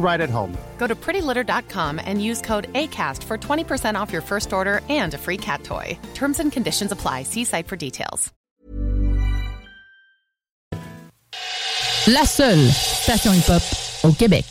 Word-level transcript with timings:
right 0.00 0.20
at 0.20 0.30
home. 0.30 0.56
Go 0.78 0.86
to 0.86 0.94
prettylitter.com 0.94 2.00
and 2.04 2.22
use 2.22 2.40
code 2.40 2.72
ACAST 2.72 3.22
for 3.24 3.36
20% 3.38 3.94
off 3.94 4.12
your 4.12 4.22
first 4.22 4.52
order 4.52 4.80
and 4.88 5.14
a 5.14 5.18
free 5.18 5.36
cat 5.36 5.62
toy. 5.62 5.96
Terms 6.14 6.40
and 6.40 6.50
conditions 6.50 6.90
apply. 6.90 7.24
See 7.24 7.44
site 7.44 7.68
for 7.68 7.76
details. 7.76 8.32
La 12.06 12.24
seule 12.24 12.66
station 12.70 13.32
hip-hop 13.32 13.62
au 14.04 14.12
Québec. 14.12 14.46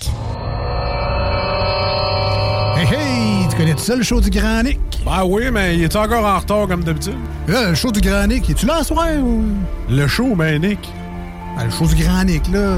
Hey, 2.78 2.86
hey! 2.86 3.48
Tu 3.50 3.58
connais 3.58 3.74
tout 3.74 3.80
ça, 3.80 3.96
le 3.96 4.04
show 4.04 4.22
du 4.22 4.30
Grand 4.30 4.64
Nick? 4.64 4.80
Ben 5.04 5.26
oui, 5.26 5.50
mais 5.52 5.76
il 5.76 5.84
est 5.84 5.96
encore 5.96 6.24
en 6.24 6.40
retard 6.40 6.68
comme 6.68 6.84
d'habitude? 6.84 7.18
Là, 7.48 7.70
le 7.70 7.76
show 7.76 7.92
du 7.92 8.00
Grand 8.00 8.28
Nick, 8.28 8.50
es-tu 8.50 8.66
là 8.66 8.80
ce 8.80 8.94
soir? 8.94 9.08
Ou... 9.22 9.44
Le 9.90 10.08
show, 10.08 10.36
ben 10.36 10.62
Nick. 10.62 10.80
Ben, 11.58 11.66
le 11.66 11.72
show 11.72 11.88
du 11.88 11.96
Grand 11.96 12.24
Nick, 12.24 12.48
là. 12.50 12.78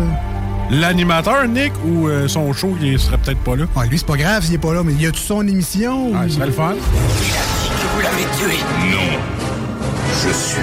L'animateur, 0.71 1.49
Nick, 1.49 1.73
ou 1.85 2.07
euh, 2.07 2.29
son 2.29 2.53
show, 2.53 2.77
il 2.81 2.97
serait 2.97 3.17
peut-être 3.17 3.39
pas 3.39 3.57
là? 3.57 3.65
Ah, 3.75 3.85
lui, 3.85 3.97
c'est 3.97 4.07
pas 4.07 4.15
grave 4.15 4.45
s'il 4.45 4.55
est 4.55 4.57
pas 4.57 4.73
là, 4.73 4.83
mais 4.85 4.93
y 4.93 5.05
a-tu 5.05 5.19
son 5.19 5.45
émission? 5.45 6.13
Ah, 6.15 6.23
ou... 6.23 6.29
ce 6.29 6.35
serait 6.35 6.45
le 6.45 6.53
fun. 6.53 6.73
Il 6.73 6.79
a 6.79 7.41
dit 7.51 7.81
que 7.81 7.87
vous 7.93 8.01
l'avez 8.01 8.23
tué. 8.39 8.57
Non. 8.89 9.19
Je 10.23 10.33
suis 10.33 10.61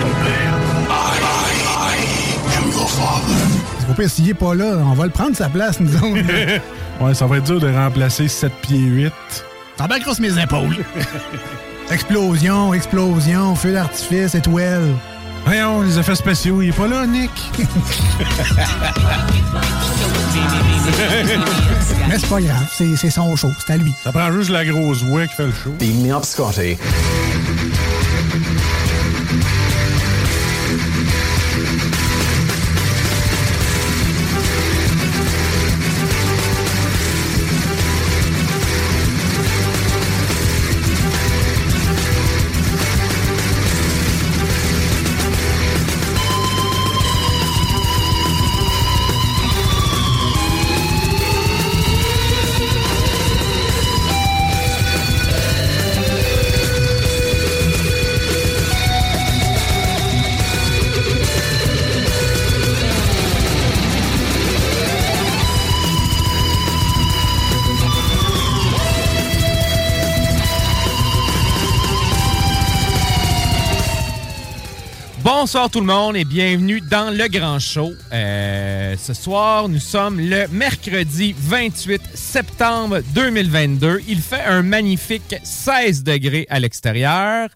ton 0.00 0.08
père. 0.22 0.54
I, 0.88 1.18
I, 1.18 1.90
I 1.90 2.56
am 2.56 2.70
your 2.70 2.88
father. 2.88 3.34
C'est 3.80 3.86
pas 3.88 3.94
pire 3.94 4.10
s'il 4.10 4.30
est 4.30 4.34
pas 4.34 4.54
là, 4.54 4.76
on 4.86 4.94
va 4.94 5.06
le 5.06 5.10
prendre 5.10 5.34
sa 5.34 5.48
place, 5.48 5.80
nous 5.80 5.92
autres. 5.96 6.06
ouais, 7.00 7.14
ça 7.14 7.26
va 7.26 7.38
être 7.38 7.44
dur 7.44 7.58
de 7.58 7.68
remplacer 7.68 8.28
7 8.28 8.52
pieds 8.62 8.78
8. 8.78 9.12
T'en 9.76 9.86
bats 9.86 9.98
grosse 9.98 10.20
mes 10.20 10.40
épaules. 10.40 10.76
explosion, 11.90 12.74
explosion, 12.74 13.56
feu 13.56 13.72
d'artifice, 13.72 14.36
étoile. 14.36 14.84
Voyons, 15.44 15.82
les 15.82 15.98
effets 15.98 16.14
spéciaux, 16.14 16.62
il 16.62 16.68
est 16.68 16.72
pas 16.76 16.86
là, 16.86 17.06
Nick. 17.06 17.30
Mais 22.08 22.18
c'est 22.18 22.28
pas 22.28 22.40
grave, 22.40 22.66
c'est, 22.72 23.10
son 23.10 23.36
show, 23.36 23.50
c'est 23.64 23.72
à 23.72 23.76
lui. 23.76 23.92
Ça 24.02 24.12
prend 24.12 24.32
juste 24.32 24.50
la 24.50 24.64
grosse 24.64 25.02
voix 25.02 25.26
qui 25.26 25.34
fait 25.34 25.46
le 25.46 25.52
show. 25.52 25.70
Beam 25.78 26.02
me 26.02 26.14
up, 26.14 26.24
Scotty. 26.24 26.76
Bonsoir 75.52 75.68
tout 75.68 75.80
le 75.80 75.86
monde 75.86 76.16
et 76.16 76.24
bienvenue 76.24 76.80
dans 76.80 77.14
le 77.14 77.28
Grand 77.28 77.58
Show. 77.58 77.92
Euh, 78.10 78.96
ce 78.96 79.12
soir, 79.12 79.68
nous 79.68 79.80
sommes 79.80 80.18
le 80.18 80.46
mercredi 80.48 81.34
28 81.36 82.00
septembre 82.14 83.00
2022. 83.14 84.00
Il 84.08 84.22
fait 84.22 84.40
un 84.40 84.62
magnifique 84.62 85.34
16 85.42 86.04
degrés 86.04 86.46
à 86.48 86.58
l'extérieur. 86.58 87.50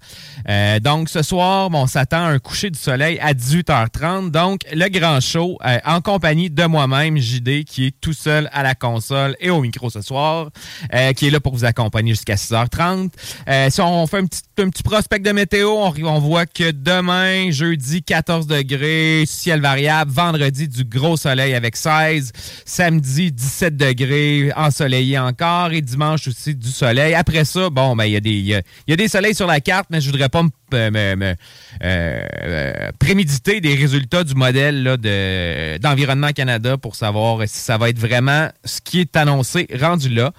Euh, 0.47 0.79
donc 0.79 1.09
ce 1.09 1.23
soir, 1.23 1.71
on 1.73 1.87
s'attend 1.87 2.27
à 2.27 2.29
un 2.29 2.39
coucher 2.39 2.69
du 2.69 2.79
soleil 2.79 3.19
à 3.19 3.33
18h30. 3.33 4.31
Donc 4.31 4.61
le 4.71 4.91
Grand 4.91 5.21
Show 5.21 5.57
euh, 5.65 5.79
en 5.87 6.03
compagnie 6.03 6.51
de 6.51 6.65
moi-même, 6.65 7.17
JD, 7.17 7.65
qui 7.65 7.87
est 7.87 7.95
tout 7.99 8.13
seul 8.13 8.51
à 8.53 8.63
la 8.63 8.75
console 8.75 9.37
et 9.41 9.49
au 9.49 9.63
micro 9.63 9.89
ce 9.89 10.03
soir, 10.03 10.51
qui 11.17 11.29
est 11.29 11.31
là 11.31 11.41
pour 11.41 11.55
vous 11.55 11.65
accompagner 11.65 12.11
jusqu'à 12.11 12.35
6h30. 12.35 13.11
Euh, 13.49 13.71
si 13.71 13.81
on 13.81 14.07
fait 14.07 14.19
un 14.19 14.27
petit, 14.69 14.83
prospect 14.83 15.21
de 15.21 15.33
météo, 15.33 15.71
on 15.71 16.19
voit 16.19 16.45
que 16.45 16.71
demain, 16.71 17.51
jeudi 17.51 17.86
14 18.03 18.47
degrés, 18.47 19.25
ciel 19.27 19.61
variable, 19.61 20.11
vendredi 20.11 20.69
du 20.69 20.85
gros 20.85 21.17
soleil 21.17 21.55
avec 21.55 21.77
16, 21.77 22.33
samedi 22.65 23.33
17 23.33 23.77
degrés, 23.77 24.53
ensoleillé 24.57 25.19
encore 25.19 25.73
et 25.73 25.81
dimanche 25.83 26.29
aussi 26.29 26.55
du 26.55 26.69
soleil. 26.69 27.15
Après 27.15 27.45
ça, 27.45 27.71
bon, 27.71 27.95
ben 27.97 28.05
il 28.05 28.13
y, 28.13 28.17
a 28.17 28.21
des- 28.21 28.41
y 28.41 28.55
a, 28.55 28.61
a 28.91 28.97
des 28.97 29.09
soleils 29.09 29.35
sur 29.35 29.47
la 29.47 29.61
carte, 29.61 29.87
mais 29.91 30.01
je 30.01 30.11
voudrais 30.11 30.29
pas 30.29 30.43
me, 30.43 30.51
euh, 30.75 31.35
euh, 31.85 32.91
préméditer 32.99 33.61
des 33.61 33.75
résultats 33.75 34.25
du 34.25 34.35
modèle 34.35 34.97
de, 35.01 35.79
d'Environnement 35.79 36.33
Canada 36.33 36.77
pour 36.77 36.97
savoir 36.97 37.41
si 37.47 37.59
ça 37.59 37.79
va 37.79 37.89
être 37.89 37.99
vraiment 37.99 38.49
ce 38.65 38.81
qui 38.81 39.01
est 39.01 39.15
annoncé 39.17 39.69
rendu 39.81 40.09
là. 40.09 40.33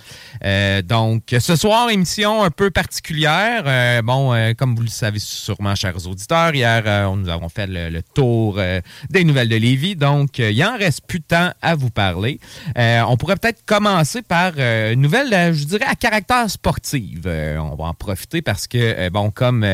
Euh, 0.43 0.81
donc, 0.81 1.23
ce 1.39 1.55
soir, 1.55 1.89
émission 1.89 2.43
un 2.43 2.49
peu 2.51 2.71
particulière. 2.71 4.03
Bon, 4.03 4.33
comme 4.57 4.75
vous 4.75 4.81
le 4.83 4.89
savez 4.89 5.19
sûrement, 5.19 5.75
chers 5.75 6.05
auditeurs, 6.07 6.53
hier, 6.53 6.83
on- 7.09 7.15
nous 7.17 7.29
avons 7.37 7.49
fait 7.49 7.67
le, 7.67 7.89
le 7.89 8.01
tour 8.01 8.55
euh, 8.57 8.81
des 9.09 9.23
nouvelles 9.23 9.49
de 9.49 9.55
Lévis. 9.55 9.95
Donc, 9.95 10.39
euh, 10.39 10.51
il 10.51 10.63
en 10.63 10.77
reste 10.77 11.05
plus 11.07 11.19
de 11.19 11.25
temps 11.25 11.51
à 11.61 11.75
vous 11.75 11.89
parler. 11.89 12.39
Euh, 12.77 13.01
on 13.07 13.17
pourrait 13.17 13.37
peut-être 13.37 13.63
commencer 13.65 14.21
par 14.21 14.57
une 14.57 15.01
nouvelle, 15.01 15.53
je 15.53 15.65
dirais, 15.65 15.85
à 15.87 15.95
caractère 15.95 16.49
sportif. 16.49 17.19
On 17.25 17.75
va 17.75 17.85
en 17.85 17.93
profiter 17.93 18.41
parce 18.41 18.67
que, 18.67 19.09
bon, 19.09 19.31
comme 19.31 19.65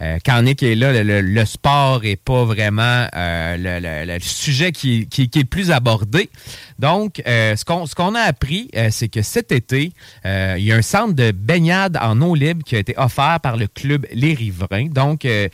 euh, 0.00 0.18
quand 0.24 0.42
Nick 0.42 0.62
est 0.62 0.74
là, 0.74 0.92
le, 0.92 1.02
le- 1.02 1.20
le 1.20 1.44
sport 1.44 2.04
est 2.04 2.16
pas 2.16 2.44
vraiment 2.44 3.06
euh, 3.14 3.56
le, 3.56 4.06
le- 4.14 4.18
sujet 4.20 4.72
qui, 4.72 5.06
qui- 5.08 5.28
qui 5.28 5.38
est 5.38 5.42
le 5.42 5.48
plus 5.48 5.70
abordé. 5.70 6.30
Donc, 6.78 7.22
euh, 7.26 7.56
ce 7.56 7.64
qu'on 7.94 8.14
a 8.14 8.20
appris, 8.20 8.70
euh, 8.76 8.88
c'est 8.90 9.08
que 9.08 9.22
cet 9.22 9.50
été, 9.52 9.92
euh, 10.24 10.54
il 10.58 10.64
y 10.64 10.72
a 10.72 10.76
un 10.76 10.82
centre 10.82 11.14
de 11.14 11.32
baignade 11.32 11.98
en 12.00 12.20
eau 12.20 12.34
libre 12.34 12.62
qui 12.64 12.76
a 12.76 12.78
été 12.78 12.94
offert 12.96 13.40
par 13.40 13.56
le 13.56 13.66
club 13.66 14.06
Les 14.12 14.34
Riverains. 14.34 14.86
Donc, 14.86 15.24
euh, 15.24 15.48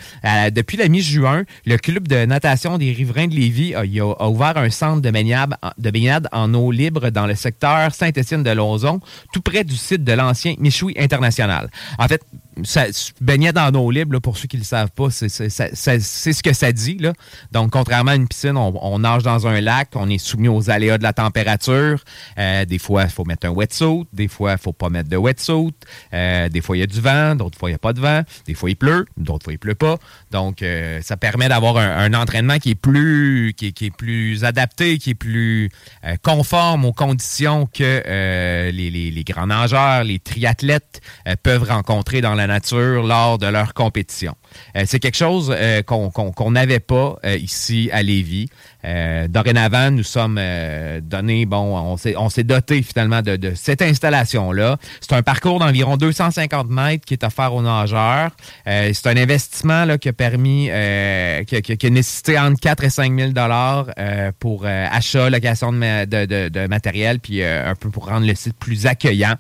depuis 0.51 0.77
la 0.77 0.89
mi-juin, 0.89 1.45
le 1.65 1.77
club 1.79 2.09
de 2.09 2.25
natation 2.27 2.77
des 2.79 2.93
Riverains 2.93 3.27
de 3.29 3.35
Lévis 3.35 3.75
a- 3.75 3.81
a 3.81 4.29
ouvert 4.29 4.57
un 4.59 4.71
centre 4.71 5.01
de 5.01 5.11
baignade, 5.11 5.55
de 5.79 5.91
baignade 5.91 6.29
en 6.33 6.53
eau 6.55 6.71
libre 6.71 7.11
dans 7.11 7.27
le 7.27 7.35
secteur 7.35 7.95
Saint-Étienne-de-Lauzon, 7.95 9.01
tout 9.33 9.41
près 9.41 9.65
du 9.65 9.77
site 9.77 10.05
de 10.05 10.13
l'ancien 10.13 10.55
Michoui 10.59 10.95
International. 10.99 11.71
En 11.99 12.07
fait, 12.09 12.23
ça, 12.63 12.85
baignade 13.21 13.59
en 13.59 13.73
eau 13.75 13.93
pour 14.23 14.39
ceux 14.39 14.47
qui 14.47 14.57
ne 14.57 14.63
le 14.63 14.67
savent 14.67 14.91
pas, 14.91 15.11
c'est 15.11 15.29
ce 15.29 16.43
que 16.43 16.53
ça 16.53 16.73
dit. 16.73 16.99
Là. 16.99 17.13
Donc, 17.53 17.71
contrairement 17.71 18.13
à 18.13 18.17
une 18.17 18.29
piscine, 18.29 18.57
on, 18.57 18.99
nage 18.99 19.23
dans 19.23 19.47
un 19.47 19.61
lac, 19.61 19.91
on 19.95 20.09
est 20.09 20.19
soumis 20.19 20.49
aux 20.49 20.71
aléas 20.71 20.99
de 20.99 21.03
la 21.03 21.13
température. 21.13 22.03
Euh, 22.39 22.65
des 22.65 22.79
fois, 22.79 23.05
il 23.05 23.11
faut 23.11 23.25
mettre 23.25 23.47
un 23.47 23.51
wetsuit. 23.51 24.07
Des 24.13 24.29
fois, 24.29 24.53
il 24.53 24.59
faut 24.59 24.73
pas 24.73 24.89
mettre 24.89 25.09
de 25.09 25.17
wetsuit. 25.17 25.75
Euh, 26.13 26.49
des 26.49 26.61
fois, 26.61 26.77
il 26.77 26.81
y 26.81 26.83
a 26.83 26.87
du 26.87 27.01
vent. 27.01 27.35
D'autres 27.35 27.59
fois, 27.59 27.69
il 27.71 27.73
n'y 27.73 27.77
a 27.77 27.79
pas 27.79 27.93
de 27.93 28.01
vent. 28.01 28.23
Des 28.47 28.55
fois, 28.55 28.71
il 28.71 28.77
pleut. 28.77 29.07
D'autres 29.17 29.45
fois, 29.45 29.53
il 29.53 29.59
pleut 29.59 29.75
pas. 29.75 29.99
Donc, 30.31 30.63
euh, 30.63 31.01
ça 31.03 31.17
permet 31.17 31.49
d'avoir 31.49 31.77
un, 31.77 32.15
entraînement 32.15 32.59
qui 32.59 32.71
est 32.71 32.75
plus 32.77 33.55
qui 33.57 33.73
qui 33.73 33.87
est 33.87 33.97
plus 33.97 34.45
adapté, 34.45 34.99
qui 34.99 35.11
est 35.11 35.15
plus 35.15 35.71
euh, 36.05 36.17
conforme 36.23 36.85
aux 36.85 36.93
conditions 36.93 37.67
que 37.67 38.03
les, 38.71 38.91
les- 38.91 39.11
les 39.11 39.25
grands 39.25 39.47
nageurs, 39.47 40.05
les 40.05 40.19
triathlètes 40.19 41.01
peuvent 41.43 41.65
rencontrer 41.65 42.21
dans 42.21 42.35
la 42.35 42.44
nature 42.47 43.03
lors 43.03 43.39
de 43.39 43.47
leur 43.47 43.75
compétition. 43.75 44.35
C'est 44.85 44.99
quelque 44.99 45.17
chose 45.17 45.55
qu'on 45.87 46.51
n'avait 46.51 46.81
pas 46.81 47.17
ici 47.41 47.91
à 47.93 48.03
Lévis. 48.03 48.49
dorénavant, 49.29 49.91
nous 49.91 50.03
sommes 50.03 50.41
donnés, 51.03 51.47
bon, 51.47 51.97
on 52.17 52.29
s'est 52.29 52.45
doté 52.45 52.83
finalement 52.83 53.23
de, 53.23 53.37
de 53.37 53.53
cette 53.55 53.83
installation-là. 53.83 54.79
C'est 55.01 55.15
un 55.15 55.23
parcours 55.23 55.59
d'environ 55.59 55.97
250 55.97 56.69
mètres 56.71 57.05
qui 57.05 57.15
est 57.15 57.25
offert 57.25 57.55
aux 57.55 57.63
nageurs. 57.63 58.31
c'est 58.67 59.07
un 59.07 59.17
investissement 59.17 59.85
là, 59.85 59.99
qui 59.99 60.09
a 60.09 60.13
permis, 60.13 60.67
qui, 61.47 61.87
a 61.87 61.91
nécessité 61.91 62.39
entre 62.39 62.61
4 62.61 62.85
et 62.85 62.91
5 62.91 63.19
000 63.19 63.33
dollars 63.33 63.87
pour 64.39 64.67
achat, 64.67 65.31
location 65.31 65.73
de, 65.73 66.49
de, 66.49 66.67
matériel, 66.67 67.21
puis 67.21 67.43
un 67.43 67.75
peu 67.75 67.91
pour 67.91 68.07
rendre 68.09 68.27
le 68.27 68.35
site 68.35 68.57
plus 68.59 68.87
accueillant. 68.87 69.35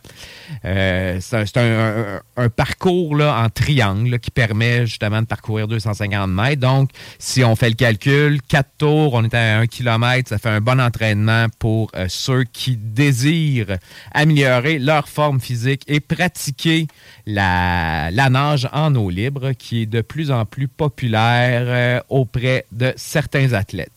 Euh, 0.64 1.19
c'est 1.20 1.56
un, 1.56 2.49
parcours 2.49 3.16
là, 3.16 3.43
en 3.43 3.49
triangle 3.49 4.19
qui 4.19 4.31
permet 4.31 4.87
justement 4.87 5.03
de 5.10 5.26
parcourir 5.26 5.68
250 5.68 6.30
mètres. 6.30 6.60
Donc, 6.60 6.90
si 7.18 7.44
on 7.44 7.56
fait 7.56 7.68
le 7.68 7.74
calcul, 7.74 8.40
quatre 8.42 8.70
tours, 8.78 9.14
on 9.14 9.24
est 9.24 9.34
à 9.34 9.58
un 9.58 9.66
kilomètre, 9.66 10.28
ça 10.28 10.38
fait 10.38 10.48
un 10.48 10.60
bon 10.60 10.80
entraînement 10.80 11.46
pour 11.58 11.90
euh, 11.94 12.06
ceux 12.08 12.44
qui 12.44 12.76
désirent 12.76 13.76
améliorer 14.12 14.78
leur 14.78 15.08
forme 15.08 15.40
physique 15.40 15.82
et 15.86 16.00
pratiquer 16.00 16.86
la, 17.26 18.10
la 18.10 18.30
nage 18.30 18.68
en 18.72 18.94
eau 18.94 19.10
libre 19.10 19.52
qui 19.52 19.82
est 19.82 19.86
de 19.86 20.00
plus 20.00 20.30
en 20.30 20.44
plus 20.44 20.68
populaire 20.68 21.64
euh, 21.66 22.00
auprès 22.08 22.66
de 22.72 22.92
certains 22.96 23.52
athlètes. 23.52 23.90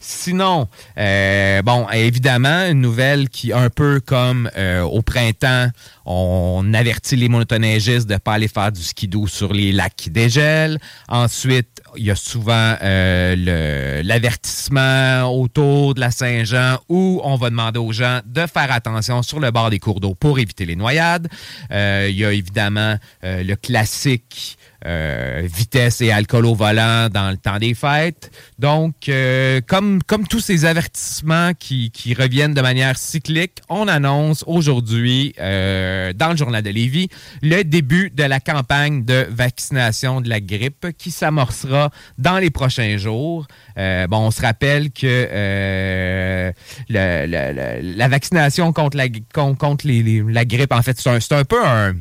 Sinon, 0.00 0.68
euh, 0.98 1.62
bon, 1.62 1.88
évidemment, 1.90 2.66
une 2.66 2.80
nouvelle 2.80 3.28
qui, 3.28 3.52
un 3.52 3.70
peu 3.70 4.00
comme 4.00 4.50
euh, 4.56 4.82
au 4.82 5.02
printemps, 5.02 5.68
on 6.04 6.72
avertit 6.74 7.16
les 7.16 7.28
motoneigistes 7.28 8.06
de 8.06 8.14
ne 8.14 8.18
pas 8.18 8.34
aller 8.34 8.48
faire 8.48 8.72
du 8.72 8.82
skidoo 8.82 9.26
sur 9.26 9.52
les 9.52 9.72
lacs 9.72 9.96
qui 9.96 10.10
dégèlent. 10.10 10.78
Ensuite, 11.08 11.82
il 11.96 12.04
y 12.04 12.10
a 12.10 12.16
souvent 12.16 12.76
euh, 12.82 14.02
l'avertissement 14.02 15.24
autour 15.24 15.94
de 15.94 16.00
la 16.00 16.10
Saint-Jean 16.10 16.78
où 16.88 17.20
on 17.24 17.36
va 17.36 17.50
demander 17.50 17.78
aux 17.78 17.92
gens 17.92 18.20
de 18.24 18.46
faire 18.46 18.70
attention 18.72 19.22
sur 19.22 19.40
le 19.40 19.50
bord 19.50 19.70
des 19.70 19.78
cours 19.78 20.00
d'eau 20.00 20.14
pour 20.14 20.38
éviter 20.38 20.64
les 20.66 20.76
noyades. 20.76 21.28
il 21.70 22.16
y 22.16 22.24
a 22.24 22.32
évidemment 22.32 22.96
le 23.22 23.54
classique 23.54 24.57
euh, 24.86 25.42
vitesse 25.44 26.00
et 26.02 26.12
alcool 26.12 26.46
au 26.46 26.54
volant 26.54 27.08
dans 27.08 27.30
le 27.30 27.36
temps 27.36 27.58
des 27.58 27.74
fêtes. 27.74 28.30
Donc, 28.60 29.08
euh, 29.08 29.60
comme, 29.66 30.00
comme 30.04 30.28
tous 30.28 30.38
ces 30.38 30.66
avertissements 30.66 31.52
qui, 31.58 31.90
qui, 31.90 32.14
reviennent 32.14 32.54
de 32.54 32.60
manière 32.60 32.96
cyclique, 32.96 33.58
on 33.68 33.88
annonce 33.88 34.44
aujourd'hui 34.46 35.34
euh, 35.40 36.12
dans 36.12 36.30
le 36.30 36.36
journal 36.36 36.62
de 36.62 36.70
Lévis 36.70 37.08
le 37.42 37.64
début 37.64 38.10
de 38.10 38.22
la 38.22 38.38
campagne 38.38 39.04
de 39.04 39.26
vaccination 39.28 40.20
de 40.20 40.28
la 40.28 40.40
grippe 40.40 40.86
qui 40.96 41.10
s'amorcera 41.10 41.90
dans 42.16 42.38
les 42.38 42.50
prochains 42.50 42.98
jours. 42.98 43.48
bon, 43.76 44.18
on 44.18 44.30
se 44.30 44.42
rappelle 44.42 44.92
que 44.92 46.52
la 46.88 48.08
vaccination 48.08 48.72
contre 48.72 48.96
la, 48.96 49.08
contre 49.32 49.88
les, 49.88 50.22
la 50.22 50.44
grippe, 50.44 50.72
en 50.72 50.82
fait, 50.82 51.00
c'est 51.00 51.10
un, 51.10 51.18
un 51.36 51.44
peu 51.44 51.66
un 51.66 51.94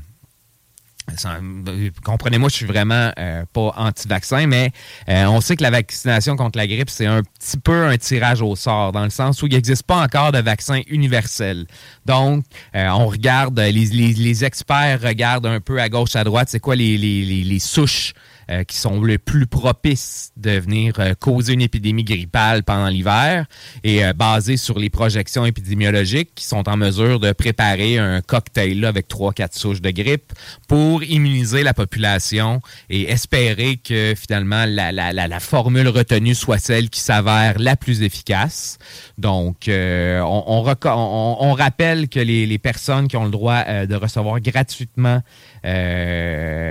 Comprenez-moi, 2.04 2.50
je 2.50 2.56
suis 2.56 2.65
vraiment 2.65 3.12
euh, 3.18 3.45
pas 3.54 3.74
anti-vaccin, 3.77 4.45
mais 4.45 4.71
euh, 5.07 5.25
on 5.27 5.39
sait 5.39 5.56
que 5.56 5.63
la 5.63 5.69
vaccination 5.69 6.36
contre 6.36 6.57
la 6.57 6.68
grippe, 6.68 6.89
c'est 6.89 7.06
un 7.06 7.24
petit 7.24 7.57
peu 7.57 7.86
un 7.86 7.98
tirage 7.98 8.42
au 8.42 8.56
sort, 8.56 8.92
dans 8.92 9.06
le 9.06 9.09
sens 9.09 9.42
où 9.42 9.48
il 9.48 9.54
n'existe 9.54 9.83
pas 9.83 10.04
encore 10.04 10.33
de 10.33 10.39
vaccin 10.39 10.81
universel. 10.88 11.65
Donc, 12.06 12.44
euh, 12.75 12.89
on 12.89 13.07
regarde, 13.07 13.57
les, 13.57 13.71
les, 13.71 14.45
experts 14.45 15.00
regardent 15.01 15.48
un 15.48 15.62
peu 15.62 15.80
à 15.81 15.88
gauche, 15.88 16.15
à 16.15 16.24
droite, 16.24 16.50
c'est 16.51 16.59
quoi 16.59 16.75
les, 16.75 16.98
les 16.98 17.59
souches 17.59 18.13
euh, 18.49 18.63
qui 18.63 18.77
sont 18.77 19.03
les 19.03 19.17
plus 19.17 19.45
propices 19.45 20.31
de 20.38 20.51
venir 20.51 20.94
euh, 20.99 21.13
causer 21.19 21.53
une 21.53 21.61
épidémie 21.61 22.03
grippale 22.05 22.63
pendant 22.63 22.88
l'hiver 22.88 23.45
et 23.83 24.05
euh, 24.05 24.13
basés 24.13 24.55
sur 24.55 24.79
les 24.79 24.89
projections 24.89 25.45
épidémiologiques 25.45 26.31
qui 26.33 26.45
sont 26.45 26.69
en 26.69 26.77
mesure 26.77 27.19
de 27.19 27.33
préparer 27.33 27.97
un 27.97 28.21
cocktail 28.21 28.85
avec 28.85 29.07
trois 29.07 29.33
quatre 29.33 29.55
souches 29.55 29.81
de 29.81 29.91
grippe 29.91 30.31
pour 30.67 31.03
immuniser 31.03 31.63
la 31.63 31.73
population 31.73 32.61
et 32.89 33.11
espérer 33.11 33.77
que 33.77 34.13
finalement 34.15 34.65
la, 34.65 34.91
la, 34.91 35.11
la, 35.11 35.39
formule 35.41 35.89
retenue 35.89 36.35
soit 36.35 36.57
celle 36.57 36.89
qui 36.89 36.99
s'avère 36.99 37.59
la 37.59 37.75
plus 37.75 38.01
efficace. 38.01 38.77
Donc, 39.17 39.65
on, 39.67 40.65
on, 40.85 41.38
on, 41.39 41.53
rappelle 41.53 42.09
que 42.09 42.19
les, 42.19 42.45
les, 42.45 42.57
personnes 42.57 43.07
qui 43.07 43.17
ont 43.17 43.25
le 43.25 43.31
droit 43.31 43.63
de 43.63 43.95
recevoir 43.95 44.39
gratuitement 44.39 45.21
euh, 45.65 46.67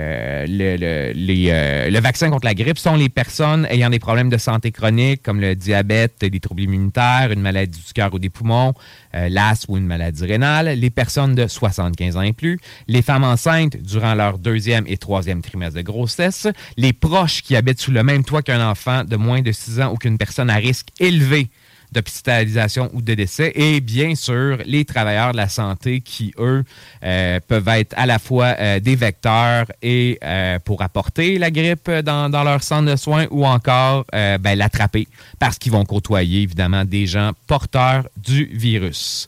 euh, 0.47 1.89
le, 1.89 1.99
vaccin 1.99 2.29
contre 2.29 2.45
la 2.45 2.53
grippe 2.53 2.77
sont 2.77 2.95
les 2.95 3.09
personnes 3.09 3.65
ayant 3.69 3.89
des 3.89 3.99
problèmes 3.99 4.29
de 4.29 4.37
santé 4.37 4.71
chronique 4.71 5.23
comme 5.23 5.39
le 5.39 5.55
diabète, 5.55 6.21
des 6.21 6.39
troubles 6.39 6.61
immunitaires, 6.61 7.31
une 7.31 7.41
maladie 7.41 7.79
du 7.79 7.93
cœur 7.93 8.13
ou 8.13 8.19
des 8.19 8.29
poumons, 8.29 8.73
euh, 9.15 9.29
l'asthme 9.29 9.73
ou 9.73 9.77
une 9.77 9.87
maladie 9.87 10.25
rénale, 10.25 10.67
les 10.67 10.89
personnes 10.89 11.35
de 11.35 11.47
75 11.47 12.17
ans 12.17 12.21
et 12.21 12.33
plus, 12.33 12.59
les 12.87 13.01
femmes 13.01 13.23
enceintes 13.23 13.77
durant 13.77 14.13
leur 14.15 14.37
deuxième 14.37 14.85
et 14.87 14.97
troisième 14.97 15.41
trimestre 15.41 15.77
de 15.77 15.81
grossesse, 15.81 16.47
les 16.77 16.93
proches 16.93 17.41
qui 17.41 17.55
habitent 17.55 17.81
sous 17.81 17.91
le 17.91 18.03
même 18.03 18.23
toit 18.23 18.41
qu'un 18.41 18.67
enfant 18.69 19.03
de 19.03 19.15
moins 19.15 19.41
de 19.41 19.51
6 19.51 19.81
ans 19.81 19.93
ou 19.93 19.95
qu'une 19.95 20.17
personne 20.17 20.49
à 20.49 20.55
risque 20.55 20.87
élevé 20.99 21.49
d'hospitalisation 21.91 22.89
ou 22.93 23.01
de 23.01 23.13
décès, 23.13 23.51
et 23.55 23.79
bien 23.81 24.15
sûr 24.15 24.57
les 24.65 24.85
travailleurs 24.85 25.31
de 25.31 25.37
la 25.37 25.49
santé 25.49 26.01
qui, 26.01 26.33
eux, 26.37 26.63
euh, 27.03 27.39
peuvent 27.47 27.67
être 27.69 27.93
à 27.97 28.05
la 28.05 28.19
fois 28.19 28.55
euh, 28.59 28.79
des 28.79 28.95
vecteurs 28.95 29.65
et 29.81 30.19
euh, 30.23 30.59
pour 30.59 30.81
apporter 30.81 31.37
la 31.37 31.51
grippe 31.51 31.89
dans, 31.89 32.29
leur 32.43 32.61
centre 32.63 32.91
de 32.91 32.95
soins 32.95 33.25
ou 33.31 33.45
encore 33.45 34.05
ben, 34.11 34.57
l'attraper 34.57 35.07
parce 35.39 35.57
qu'ils 35.57 35.71
vont 35.71 35.85
côtoyer 35.85 36.41
évidemment 36.41 36.85
des 36.85 37.07
gens 37.07 37.31
porteurs 37.47 38.07
du 38.15 38.45
virus. 38.53 39.27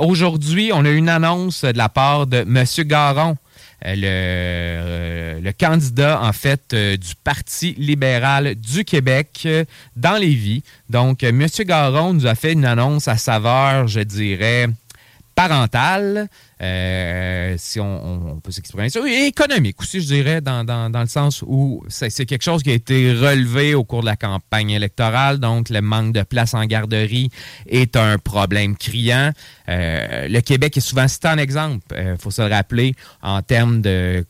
Aujourd'hui, 0.00 0.70
on 0.72 0.84
a 0.84 0.90
une 0.90 1.08
annonce 1.08 1.64
de 1.64 1.76
la 1.76 1.88
part 1.88 2.26
de 2.26 2.38
M. 2.38 2.64
Garon, 2.86 3.36
le, 3.84 4.02
euh, 4.04 5.40
le, 5.40 5.52
candidat, 5.52 6.20
en 6.22 6.32
fait, 6.32 6.72
euh, 6.72 6.96
du 6.96 7.14
Parti 7.22 7.74
libéral 7.78 8.54
du 8.54 8.84
Québec 8.84 9.46
dans 9.96 10.16
les 10.16 10.34
vies. 10.34 10.62
Donc, 10.90 11.22
M. 11.22 11.46
Garon 11.60 12.14
nous 12.14 12.26
a 12.26 12.34
fait 12.34 12.52
une 12.52 12.64
annonce 12.64 13.08
à 13.08 13.16
saveur, 13.16 13.86
je 13.86 14.00
dirais, 14.00 14.66
parentale. 15.34 16.28
Euh, 16.60 17.54
si 17.56 17.78
on, 17.78 18.40
peut 18.42 18.50
s'exprimer 18.50 18.88
et 19.06 19.26
économique 19.26 19.80
aussi, 19.80 20.00
je 20.00 20.06
dirais, 20.06 20.40
dans, 20.40 20.64
dans, 20.64 21.00
le 21.00 21.06
sens 21.06 21.44
où 21.46 21.84
c'est 21.88 22.10
quelque 22.26 22.42
chose 22.42 22.62
qui 22.62 22.70
a 22.70 22.74
été 22.74 23.12
relevé 23.12 23.74
au 23.74 23.84
cours 23.84 24.00
de 24.00 24.06
la 24.06 24.16
campagne 24.16 24.70
électorale, 24.70 25.38
donc 25.38 25.68
le 25.68 25.80
manque 25.80 26.12
de 26.12 26.22
place 26.22 26.54
en 26.54 26.64
garderie 26.64 27.30
est 27.66 27.96
un 27.96 28.18
problème 28.18 28.76
criant. 28.76 29.30
Euh, 29.68 30.26
le 30.28 30.40
Québec 30.40 30.76
est 30.76 30.80
souvent 30.80 31.06
cité 31.06 31.28
en 31.28 31.38
exemple, 31.38 31.86
il 31.92 31.98
euh, 31.98 32.16
faut 32.16 32.32
se 32.32 32.42
le 32.42 32.48
rappeler, 32.48 32.94
en 33.22 33.42
termes 33.42 33.80
de 33.80 34.24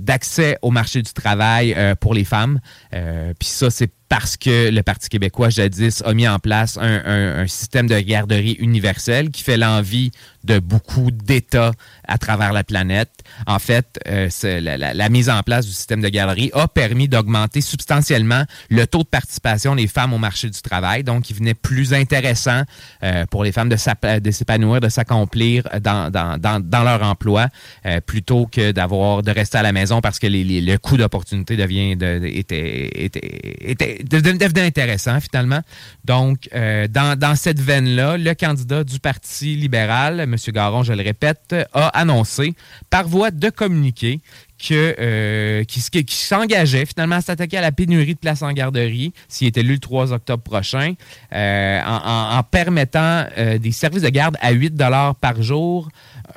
d'accès 0.00 0.58
au 0.60 0.70
marché 0.70 1.00
du 1.00 1.12
travail 1.14 1.74
pour 1.98 2.12
les 2.12 2.24
femmes. 2.24 2.60
Puis 2.90 3.48
ça, 3.48 3.70
c'est 3.70 3.90
parce 4.08 4.36
que 4.36 4.70
le 4.70 4.82
Parti 4.82 5.08
québécois, 5.08 5.48
jadis, 5.48 6.02
a 6.04 6.14
mis 6.14 6.28
en 6.28 6.38
place 6.38 6.78
un, 6.78 7.02
un 7.04 7.46
système 7.46 7.86
de 7.86 7.98
garderie 8.00 8.56
universel 8.60 9.30
qui 9.30 9.42
fait 9.42 9.56
l'envie 9.56 10.12
de 10.44 10.58
beaucoup 10.58 11.10
d'États 11.10 11.72
à 12.06 12.18
travers 12.18 12.52
la 12.52 12.64
planète. 12.64 13.10
En 13.46 13.58
fait, 13.58 13.98
euh, 14.06 14.28
la, 14.60 15.08
mise 15.08 15.30
en 15.30 15.42
place 15.42 15.66
du 15.66 15.72
système 15.72 16.02
de 16.02 16.08
galerie 16.08 16.50
a 16.52 16.68
permis 16.68 17.08
d'augmenter 17.08 17.60
substantiellement 17.60 18.44
le 18.70 18.86
taux 18.86 19.02
de 19.02 19.08
participation 19.08 19.74
des 19.74 19.86
femmes 19.86 20.12
au 20.12 20.18
marché 20.18 20.50
du 20.50 20.60
travail. 20.60 21.02
Donc, 21.02 21.30
il 21.30 21.36
venait 21.36 21.54
plus 21.54 21.94
intéressant 21.94 22.62
euh, 23.02 23.24
pour 23.30 23.42
les 23.42 23.52
femmes 23.52 23.70
de 23.70 23.76
s'épanouir, 23.76 24.80
de 24.80 24.88
s'accomplir 24.88 25.64
dans, 25.80 26.10
dans, 26.10 26.38
dans, 26.38 26.84
leur 26.84 27.02
emploi, 27.02 27.48
euh, 27.86 28.00
plutôt 28.00 28.46
que 28.46 28.72
d'avoir 28.72 29.22
de 29.22 29.30
rester 29.30 29.58
à 29.58 29.62
la 29.62 29.72
maison 29.72 30.00
parce 30.00 30.18
que 30.18 30.26
les, 30.26 30.60
le 30.60 30.76
coût 30.76 30.96
d'opportunité 30.98 31.56
devient 31.56 31.96
de, 31.96 32.20
était, 32.24 33.04
était, 33.04 33.60
était, 33.60 33.93
devenait 34.02 34.66
intéressant 34.66 35.20
finalement. 35.20 35.60
Donc, 36.04 36.48
dans, 36.52 37.18
dans 37.18 37.36
cette 37.36 37.60
veine-là, 37.60 38.16
le 38.16 38.34
candidat 38.34 38.84
du 38.84 39.00
Parti 39.00 39.56
libéral, 39.56 40.20
M. 40.20 40.36
Garon, 40.48 40.82
je 40.82 40.92
le 40.92 41.02
répète, 41.02 41.54
a 41.72 41.88
annoncé 41.88 42.54
par 42.90 43.08
voie 43.08 43.30
de 43.30 43.50
communiqué 43.50 44.20
que, 44.58 44.94
euh, 44.98 45.64
s'engageait 46.08 46.86
finalement 46.86 47.16
à 47.16 47.20
s'attaquer 47.20 47.58
à 47.58 47.60
la 47.60 47.72
pénurie 47.72 48.14
de 48.14 48.18
places 48.18 48.42
en 48.42 48.52
garderie 48.52 49.12
s'il 49.28 49.48
était 49.48 49.60
élu 49.60 49.74
le 49.74 49.78
3 49.78 50.12
octobre 50.12 50.42
prochain, 50.42 50.94
euh, 51.32 51.80
en, 51.84 52.42
permettant 52.42 53.26
euh, 53.36 53.58
des 53.58 53.72
services 53.72 54.02
de 54.02 54.08
garde 54.08 54.36
à 54.40 54.52
8 54.52 54.74
par 55.20 55.42
jour. 55.42 55.88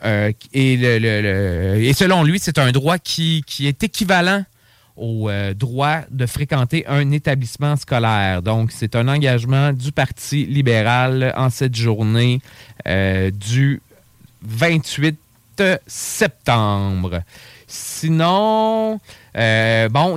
et, 0.03 0.73
et, 0.73 1.93
selon 1.93 2.23
lui, 2.23 2.39
c'est 2.39 2.57
un 2.57 2.71
droit 2.71 2.97
qui, 2.97 3.43
qui 3.45 3.67
est 3.67 3.83
équivalent 3.83 4.43
au 4.97 5.29
droit 5.55 5.99
de 6.09 6.25
fréquenter 6.25 6.85
un 6.87 7.11
établissement 7.11 7.75
scolaire. 7.75 8.41
Donc, 8.41 8.71
c'est 8.71 8.95
un 8.95 9.07
engagement 9.07 9.71
du 9.71 9.91
Parti 9.91 10.45
libéral 10.45 11.33
en 11.37 11.49
cette 11.49 11.75
journée 11.75 12.41
du 12.85 13.81
28 14.41 15.17
septembre. 15.85 17.21
Sinon, 17.67 18.99
euh, 19.37 19.87
bon, 19.89 20.15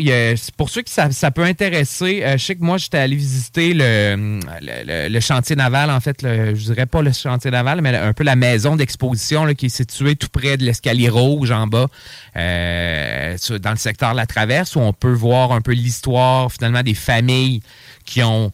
pour 0.57 0.71
ceux 0.71 0.81
qui 0.81 0.93
ça, 0.93 1.31
peut 1.31 1.45
intéresser, 1.45 2.23
euh, 2.25 2.39
je 2.39 2.45
sais 2.45 2.55
que 2.55 2.65
moi, 2.65 2.79
j'étais 2.79 2.99
allé 2.99 3.17
visiter 3.17 3.75
le, 3.75 5.21
chantier 5.21 5.57
naval, 5.57 5.91
en 5.91 6.01
fait, 6.01 6.23
je 6.23 6.53
dirais 6.53 6.87
pas 6.87 7.03
le 7.03 7.13
chantier 7.13 7.51
naval, 7.51 7.83
mais 7.83 7.95
un 7.95 8.15
peu 8.15 8.25
la 8.25 8.37
maison 8.37 8.77
d'exposition 8.77 9.47
qui 9.55 9.67
est 9.67 9.69
située 9.69 10.17
tout 10.17 10.29
près 10.33 10.57
de 10.57 10.65
l'escalier 10.65 11.11
rouge 11.11 11.51
en 11.51 11.67
bas, 11.67 11.89
euh, 12.37 13.37
dans 13.61 13.73
le 13.73 13.77
secteur 13.77 14.13
de 14.13 14.17
la 14.17 14.27
Traverse, 14.27 14.75
où 14.77 14.81
on 14.81 14.95
peut 14.95 15.13
voir 15.13 15.53
un 15.53 15.61
peu 15.61 15.73
l'histoire 15.73 16.51
finalement 16.51 16.83
des 16.83 16.95
familles 16.95 17.61
qui 18.07 18.23
ont 18.23 18.53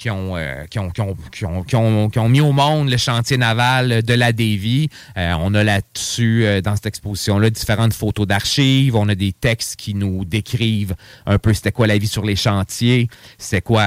qui 0.00 0.08
ont, 0.08 0.34
euh, 0.34 0.64
qui, 0.70 0.78
ont, 0.78 0.88
qui, 0.88 1.02
ont, 1.02 1.14
qui, 1.30 1.44
ont, 1.44 1.62
qui 1.62 1.76
ont- 1.76 2.08
qui 2.08 2.18
ont 2.18 2.28
mis 2.30 2.40
au 2.40 2.52
monde 2.52 2.88
le 2.88 2.96
chantier 2.96 3.36
naval 3.36 4.02
de 4.02 4.14
la 4.14 4.32
Davie. 4.32 4.88
Euh, 5.18 5.34
on 5.38 5.52
a 5.52 5.62
là-dessus, 5.62 6.46
euh, 6.46 6.62
dans 6.62 6.74
cette 6.74 6.86
exposition-là, 6.86 7.50
différentes 7.50 7.92
photos 7.92 8.26
d'archives. 8.26 8.96
On 8.96 9.10
a 9.10 9.14
des 9.14 9.32
textes 9.32 9.76
qui 9.76 9.92
nous 9.94 10.24
décrivent 10.24 10.94
un 11.26 11.38
peu 11.38 11.52
c'était 11.52 11.70
quoi 11.70 11.86
la 11.86 11.98
vie 11.98 12.08
sur 12.08 12.24
les 12.24 12.34
chantiers, 12.34 13.08
c'est 13.36 13.60
quoi 13.60 13.84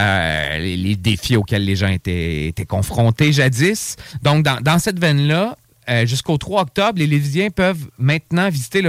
les, 0.59 0.95
défis 0.95 1.35
auxquels 1.35 1.65
les 1.65 1.75
gens 1.75 1.87
étaient, 1.87 2.53
confrontés 2.67 3.33
jadis. 3.33 3.95
Donc, 4.21 4.43
dans, 4.43 4.79
cette 4.79 4.99
veine-là, 4.99 5.57
jusqu'au 6.05 6.37
3 6.37 6.61
octobre, 6.61 6.99
les 6.99 7.07
Lévisiens 7.07 7.49
peuvent 7.49 7.87
maintenant 7.97 8.49
visiter 8.49 8.83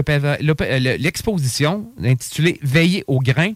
l'exposition 0.98 1.86
intitulée 2.02 2.58
Veiller 2.62 3.04
au 3.06 3.20
grain, 3.20 3.52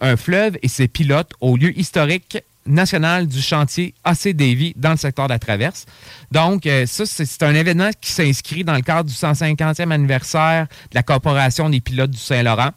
un 0.00 0.16
fleuve 0.16 0.56
et 0.62 0.68
ses 0.68 0.86
pilotes 0.86 1.32
au 1.40 1.56
lieu 1.56 1.76
historique 1.78 2.38
national 2.68 3.26
du 3.26 3.40
chantier 3.40 3.94
AC 4.04 4.28
Davy 4.28 4.74
dans 4.76 4.92
le 4.92 4.96
secteur 4.96 5.26
de 5.26 5.32
la 5.32 5.38
Traverse. 5.38 5.86
Donc, 6.30 6.66
euh, 6.66 6.86
ça, 6.86 7.04
c'est 7.06 7.42
un 7.42 7.54
événement 7.54 7.90
qui 8.00 8.12
s'inscrit 8.12 8.64
dans 8.64 8.74
le 8.74 8.82
cadre 8.82 9.08
du 9.08 9.14
150e 9.14 9.90
anniversaire 9.90 10.66
de 10.90 10.94
la 10.94 11.02
Corporation 11.02 11.70
des 11.70 11.80
pilotes 11.80 12.10
du 12.10 12.18
Saint-Laurent. 12.18 12.70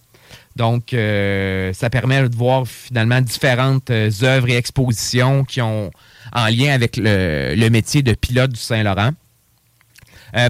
Donc, 0.56 0.94
euh, 0.94 1.72
ça 1.74 1.90
permet 1.90 2.28
de 2.28 2.36
voir 2.36 2.68
finalement 2.68 3.22
différentes 3.22 3.90
euh, 3.90 4.10
œuvres 4.24 4.50
et 4.50 4.58
expositions 4.58 5.44
qui 5.44 5.62
ont 5.62 5.92
en 6.34 6.46
lien 6.48 6.74
avec 6.74 6.98
le, 6.98 7.70
métier 7.70 8.02
de 8.02 8.14
pilote 8.14 8.52
du 8.52 8.60
Saint-Laurent. 8.60 9.12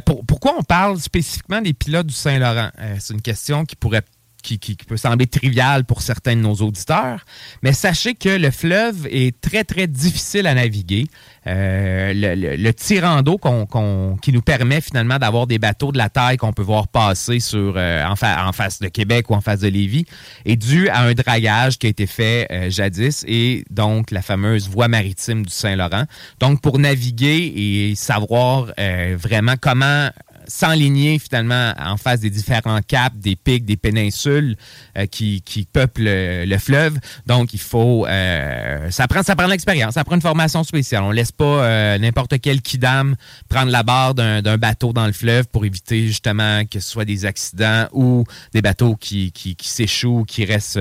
Pour- 0.05 0.23
pourquoi 0.25 0.53
on 0.59 0.63
parle 0.63 0.99
spécifiquement 0.99 1.59
des 1.59 1.73
pilotes 1.73 2.05
du 2.05 2.13
Saint-Laurent? 2.13 2.69
C'est 2.99 3.15
une 3.15 3.21
question 3.21 3.65
qui 3.65 3.75
pourrait 3.75 4.03
qui, 4.41 4.57
peut 4.75 4.97
sembler 4.97 5.27
triviale 5.27 5.85
pour 5.85 6.01
certains 6.01 6.35
de 6.35 6.41
nos 6.41 6.55
auditeurs, 6.55 7.25
mais 7.61 7.73
sachez 7.73 8.15
que 8.15 8.29
le 8.29 8.51
fleuve 8.51 9.07
est 9.09 9.39
très, 9.39 9.63
très 9.63 9.87
difficile 9.87 10.47
à 10.47 10.53
naviguer. 10.53 11.05
Euh, 11.47 12.13
le, 12.13 12.35
le, 12.35 12.55
le 12.55 12.73
tirant 12.73 13.23
d'eau 13.23 13.39
qui 14.21 14.31
nous 14.31 14.41
permet 14.41 14.79
finalement 14.79 15.17
d'avoir 15.17 15.47
des 15.47 15.57
bateaux 15.57 15.91
de 15.91 15.97
la 15.97 16.09
taille 16.09 16.37
qu'on 16.37 16.53
peut 16.53 16.61
voir 16.61 16.87
passer 16.87 17.39
sur, 17.39 17.73
euh, 17.75 18.05
en, 18.05 18.15
fa- 18.15 18.47
en 18.47 18.51
face 18.51 18.79
de 18.79 18.87
Québec 18.89 19.29
ou 19.29 19.33
en 19.33 19.41
face 19.41 19.61
de 19.61 19.67
Lévis 19.67 20.05
est 20.45 20.55
dû 20.55 20.87
à 20.89 21.01
un 21.01 21.13
dragage 21.13 21.79
qui 21.79 21.87
a 21.87 21.89
été 21.89 22.05
fait 22.05 22.47
euh, 22.51 22.69
jadis 22.69 23.25
et 23.27 23.65
donc 23.71 24.11
la 24.11 24.21
fameuse 24.21 24.69
voie 24.69 24.87
maritime 24.87 25.43
du 25.43 25.51
Saint-Laurent. 25.51 26.03
Donc 26.39 26.61
pour 26.61 26.77
naviguer 26.77 27.51
et 27.55 27.95
savoir 27.95 28.71
vraiment 29.15 29.55
comment 29.59 30.09
s'enligner 30.51 31.17
finalement 31.17 31.73
en 31.79 31.97
face 31.97 32.19
des 32.19 32.29
différents 32.29 32.81
caps, 32.85 33.15
des 33.15 33.35
pics, 33.35 33.65
des 33.65 33.77
péninsules 33.77 34.57
euh, 34.97 35.05
qui, 35.05 35.41
peuplent 35.71 36.03
le, 36.03 36.45
le 36.45 36.57
fleuve. 36.57 36.99
Donc, 37.25 37.53
il 37.53 37.59
faut... 37.59 38.05
euh, 38.05 38.91
ça 38.91 39.07
prend, 39.07 39.23
ça 39.23 39.35
l'expérience, 39.47 39.93
ça 39.93 40.03
prend 40.03 40.15
une 40.15 40.21
formation 40.21 40.63
spéciale. 40.63 41.03
On 41.03 41.11
laisse 41.11 41.31
pas 41.31 41.45
euh, 41.45 41.97
n'importe 41.97 42.39
quel 42.41 42.61
kidam 42.61 43.15
prendre 43.49 43.71
la 43.71 43.83
barre 43.83 44.13
d'un 44.13 44.57
bateau 44.57 44.93
dans 44.93 45.07
le 45.07 45.13
fleuve 45.13 45.47
pour 45.47 45.65
éviter 45.65 46.07
justement 46.07 46.65
que 46.65 46.79
ce 46.79 46.89
soit 46.89 47.05
des 47.05 47.25
accidents 47.25 47.87
ou 47.93 48.25
des 48.53 48.61
bateaux 48.61 48.95
qui, 48.95 49.31
qui, 49.31 49.55
s'échouent, 49.61 50.25
qui 50.27 50.45
restent, 50.45 50.79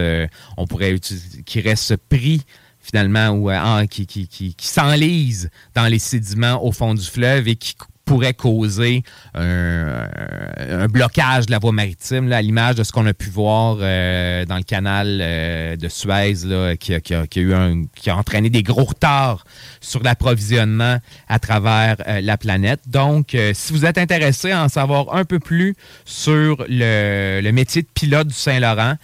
qui 1.47 1.61
restent 1.61 1.97
pris 1.97 2.43
finalement 2.81 3.29
ou 3.31 3.51
qui, 3.87 4.07
qui, 4.07 4.27
qui, 4.27 4.55
qui 4.55 4.67
s'enlisent 4.67 5.51
dans 5.75 5.87
les 5.87 5.99
sédiments 5.99 6.65
au 6.65 6.73
fond 6.73 6.95
du 6.95 7.05
fleuve 7.05 7.47
et 7.49 7.57
qui 7.57 7.75
pourrait 8.11 8.35
causer 8.35 9.05
un, 9.35 10.89
blocage 10.89 11.47
de 11.47 11.53
la 11.53 11.61
voie 11.61 11.71
maritime, 11.71 12.33
à 12.33 12.43
l'image 12.43 12.75
de 12.75 12.83
ce 12.83 12.91
qu'on 12.91 13.07
a 13.07 13.15
pu 13.15 13.31
voir 13.31 13.77
euh, 13.81 14.45
dans 14.47 14.57
le 14.57 14.65
canal 14.65 15.21
euh, 15.23 15.77
de 15.77 15.89
Suez, 15.89 16.35
qui, 16.81 16.93
a, 16.95 17.01
qui 17.01 17.15
a- 17.15 17.27
qui 17.29 18.11
a 18.11 18.17
entraîné 18.17 18.51
des 18.51 18.65
gros 18.65 18.83
retards 18.83 19.45
sur 19.81 20.03
l'approvisionnement 20.03 20.99
à 21.29 21.39
travers 21.39 21.97
euh, 22.09 22.21
la 22.21 22.37
planète. 22.37 22.81
Donc, 22.89 23.37
si 23.53 23.73
vous 23.73 23.85
êtes 23.85 23.97
intéressé 23.99 24.51
à 24.51 24.65
en 24.65 24.69
savoir 24.69 25.15
un 25.15 25.25
peu 25.25 25.39
plus 25.39 25.77
sur 26.05 26.65
le, 26.69 27.49
métier 27.53 27.83
de 27.83 27.89
pilote 27.95 28.27
du 28.27 28.35
Saint-Laurent, 28.35 28.95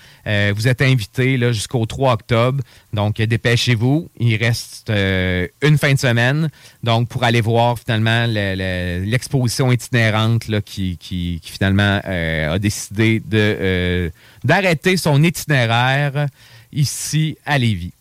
vous 0.55 0.67
êtes 0.67 0.83
invité 0.83 1.39
jusqu'au 1.53 1.87
3 1.87 2.15
octobre. 2.15 2.61
Donc, 2.93 3.19
dépêchez-vous. 3.23 4.09
Il 4.19 4.35
reste 4.37 4.91
une 4.91 5.79
fin 5.79 5.93
de 5.95 5.99
semaine. 5.99 6.49
Donc, 6.83 7.09
pour 7.09 7.23
aller 7.23 7.41
voir 7.41 7.79
finalement 7.79 8.27
le- 8.27 8.55
le- 8.57 8.96
l'exposition 9.05 9.71
itinérante 9.73 10.49
là, 10.49 10.61
qui, 10.61 10.97
qui- 10.99 11.41
finalement 11.43 12.01
euh, 12.07 12.55
a 12.55 12.59
décidé 12.59 13.23
euh, 13.35 14.11
d'arrêter 14.45 14.97
son 14.97 15.23
itinéraire 15.23 16.27
ici 16.73 17.37
à 17.45 17.59
Lévis. 17.59 17.93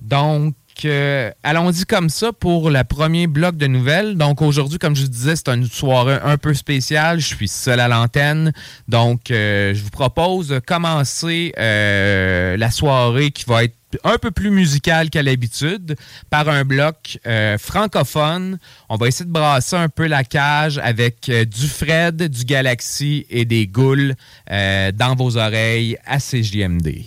Donc, 0.00 0.54
euh, 0.84 1.30
allons-y 1.42 1.84
comme 1.84 2.10
ça 2.10 2.32
pour 2.32 2.68
le 2.68 2.82
premier 2.84 3.26
bloc 3.26 3.56
de 3.56 3.66
nouvelles. 3.66 4.16
Donc, 4.16 4.42
aujourd'hui, 4.42 4.78
comme 4.78 4.96
je 4.96 5.06
disais, 5.06 5.36
c'est 5.36 5.48
une 5.48 5.66
soirée 5.66 6.18
un 6.22 6.36
peu 6.36 6.52
spéciale. 6.52 7.20
Je 7.20 7.26
suis 7.34 7.48
seul 7.48 7.80
à 7.80 7.88
l'antenne. 7.88 8.52
Donc, 8.88 9.30
euh, 9.30 9.72
je 9.72 9.82
vous 9.82 9.90
propose 9.90 10.48
de 10.48 10.58
commencer 10.58 11.52
euh, 11.58 12.56
la 12.56 12.70
soirée 12.70 13.30
qui 13.30 13.44
va 13.46 13.64
être 13.64 13.76
un 14.04 14.18
peu 14.18 14.30
plus 14.30 14.50
musicale 14.50 15.10
qu'à 15.10 15.22
l'habitude 15.22 15.96
par 16.30 16.48
un 16.48 16.64
bloc 16.64 17.18
euh, 17.26 17.58
francophone. 17.58 18.58
On 18.88 18.96
va 18.96 19.08
essayer 19.08 19.24
de 19.24 19.30
brasser 19.30 19.76
un 19.76 19.88
peu 19.88 20.06
la 20.06 20.24
cage 20.24 20.78
avec 20.78 21.28
euh, 21.28 21.44
du 21.44 21.68
Fred, 21.68 22.22
du 22.22 22.44
Galaxy 22.44 23.26
et 23.30 23.44
des 23.44 23.66
Goules 23.66 24.14
euh, 24.50 24.92
dans 24.92 25.14
vos 25.14 25.36
oreilles 25.36 25.96
à 26.06 26.18
CJMD. 26.18 27.04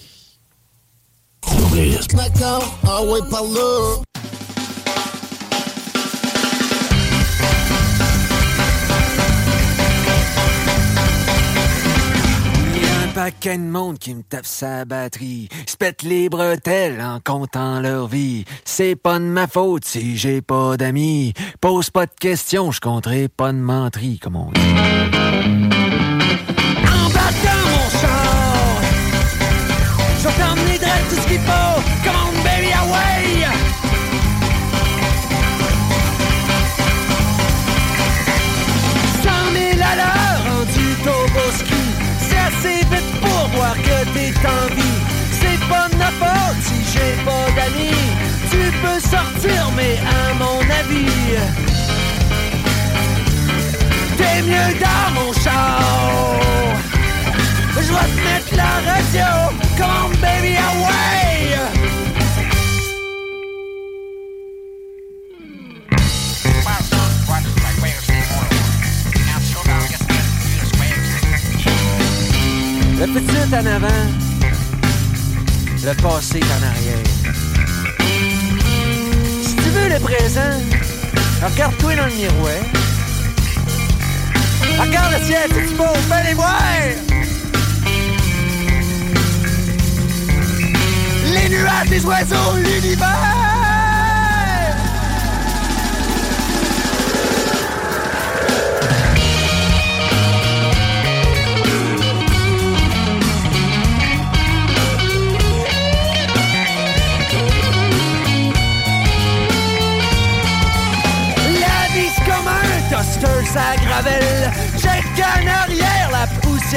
Paquet 13.17 13.57
de 13.57 13.63
monde 13.63 13.97
qui 13.97 14.13
me 14.13 14.21
tape 14.21 14.45
sa 14.45 14.85
batterie. 14.85 15.49
Se 15.65 15.75
pètent 15.75 16.03
les 16.03 16.29
bretelles 16.29 17.01
en 17.01 17.19
comptant 17.19 17.79
leur 17.79 18.05
vie. 18.07 18.45
C'est 18.63 18.95
pas 18.95 19.17
de 19.17 19.23
ma 19.23 19.47
faute 19.47 19.85
si 19.85 20.17
j'ai 20.17 20.43
pas 20.43 20.77
d'amis. 20.77 21.33
Pose 21.59 21.89
pas 21.89 22.05
de 22.05 22.11
questions, 22.19 22.71
je 22.71 22.79
compterai 22.79 23.27
pas 23.27 23.51
de 23.51 23.57
menterie, 23.57 24.19
comme 24.19 24.35
on 24.35 24.51
dit. 24.51 24.61
Embarque 26.83 27.43
dans 27.43 27.69
mon 27.71 27.89
char. 27.99 28.81
Je 30.21 30.27
C'est 45.31 45.59
pas 45.67 45.89
de 45.89 45.95
ma 45.95 46.11
faute 46.11 46.61
si 46.61 46.75
j'ai 46.91 47.23
pas 47.25 47.47
d'amis. 47.55 47.91
Tu 48.51 48.71
peux 48.81 48.99
sortir 48.99 49.71
mais 49.75 49.97
à 49.97 50.33
mon 50.35 50.59
avis 50.59 51.09
T'es 54.17 54.41
mieux 54.43 54.79
dans 54.79 55.11
mon 55.19 55.33
char. 55.33 55.81
Je 57.75 57.93
vais 57.93 58.09
te 58.11 58.19
mettre 58.27 58.55
la 58.55 58.91
radio 58.91 59.53
Come 59.77 60.17
baby 60.21 60.55
away 60.55 61.57
Le 72.99 73.05
petit 73.13 73.55
en 73.55 73.65
avant, 73.65 73.87
le 75.87 75.93
passé 76.01 76.41
en 76.41 76.65
arrière. 76.67 77.07
Si 79.41 79.55
tu 79.55 79.69
veux 79.69 79.87
le 79.87 79.99
présent, 80.01 80.59
regarde-toi 81.41 81.95
dans 81.95 82.05
le 82.07 82.13
miroir. 82.13 82.51
Regarde 84.79 85.13
le 85.13 85.25
ciel, 85.25 85.49
c'est 85.49 85.77
beau, 85.77 85.85
fais 86.09 86.23
les 86.27 86.33
voir! 86.33 86.61
Les 91.33 91.49
nuages, 91.49 91.89
les 91.89 92.05
oiseaux, 92.05 92.57
l'univers! 92.57 93.46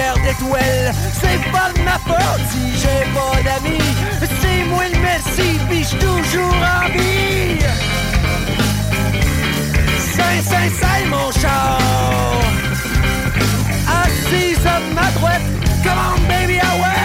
cimetière 0.00 0.14
d'étoiles. 0.14 0.92
C'est 1.12 1.50
pas 1.50 1.72
de 1.74 1.82
ma 1.84 1.98
faute 1.98 2.40
si 2.50 2.78
j'ai 2.78 3.04
pas 3.12 3.42
d'amis. 3.42 3.78
C'est 4.40 4.64
moi 4.64 4.84
le 4.92 4.98
merci, 5.00 5.58
pis 5.68 5.84
j'suis 5.84 5.98
toujours 5.98 6.54
en 6.54 6.88
vie. 6.90 7.58
Saint, 9.98 10.42
saint, 10.42 10.70
saint, 10.80 11.06
mon 11.08 11.30
char. 11.32 11.78
Assise 14.02 14.66
à 14.66 14.80
ma 14.94 15.10
droite, 15.12 15.42
come 15.82 15.98
on, 15.98 16.28
baby, 16.28 16.58
away. 16.58 16.99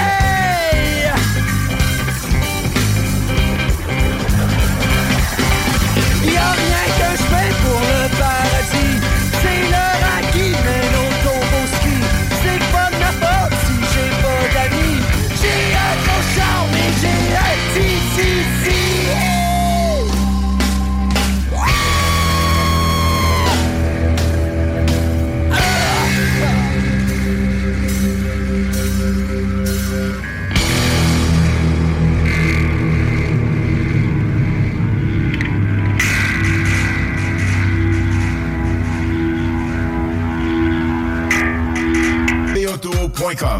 Boyka. 43.25 43.54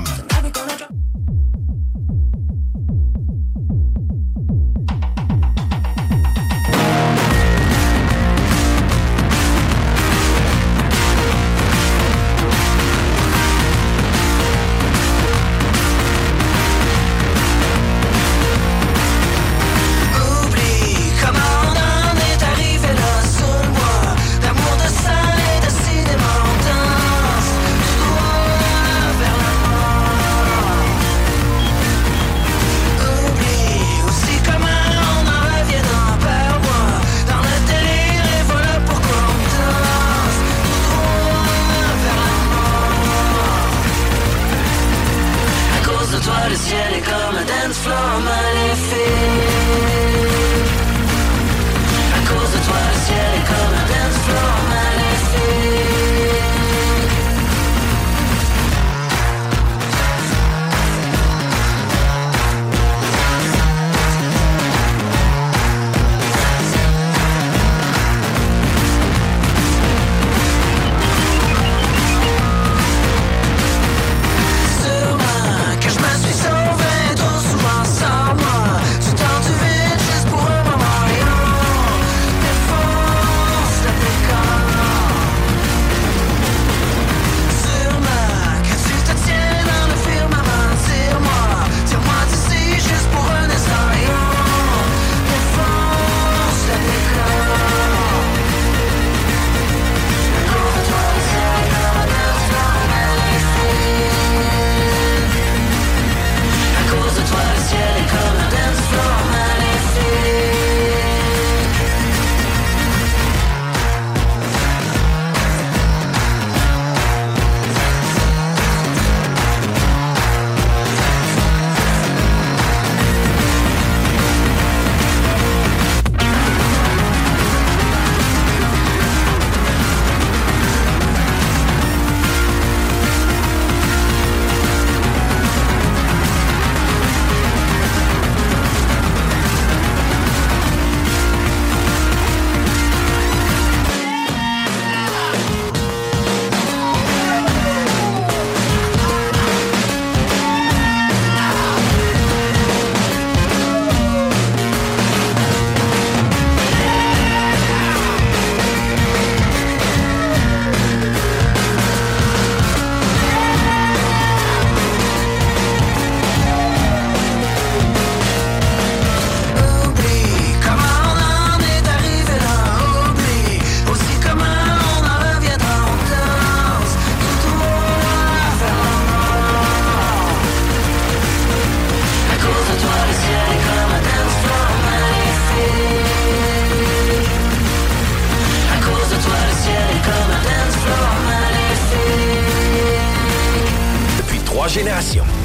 génération. 194.75 195.44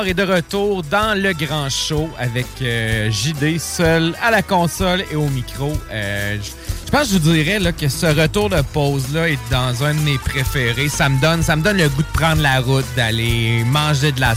Bonsoir 0.00 0.08
et 0.08 0.14
de 0.14 0.32
retour 0.32 0.82
dans 0.84 1.20
le 1.20 1.34
grand 1.34 1.68
show 1.68 2.08
avec 2.18 2.46
euh, 2.62 3.10
JD 3.10 3.58
seul 3.58 4.14
à 4.22 4.30
la 4.30 4.40
console 4.40 5.04
et 5.10 5.14
au 5.14 5.28
micro. 5.28 5.72
Euh, 5.90 6.38
je 6.40 6.90
pense 6.90 7.08
que 7.08 7.14
je 7.14 7.18
vous 7.18 7.32
dirais 7.32 7.58
là, 7.58 7.72
que 7.72 7.86
ce 7.86 8.06
retour 8.06 8.48
de 8.48 8.62
pause-là 8.72 9.28
est 9.28 9.50
dans 9.50 9.84
un 9.84 9.92
de 9.94 10.00
mes 10.00 10.16
préférés. 10.16 10.88
Ça 10.88 11.10
me 11.10 11.20
donne, 11.20 11.42
ça 11.42 11.54
me 11.54 11.62
donne 11.62 11.76
le 11.76 11.88
goût 11.90 12.02
de 12.02 12.18
prendre 12.18 12.40
la 12.40 12.60
route, 12.60 12.86
d'aller 12.96 13.62
manger 13.64 14.12
de 14.12 14.20
la 14.20 14.32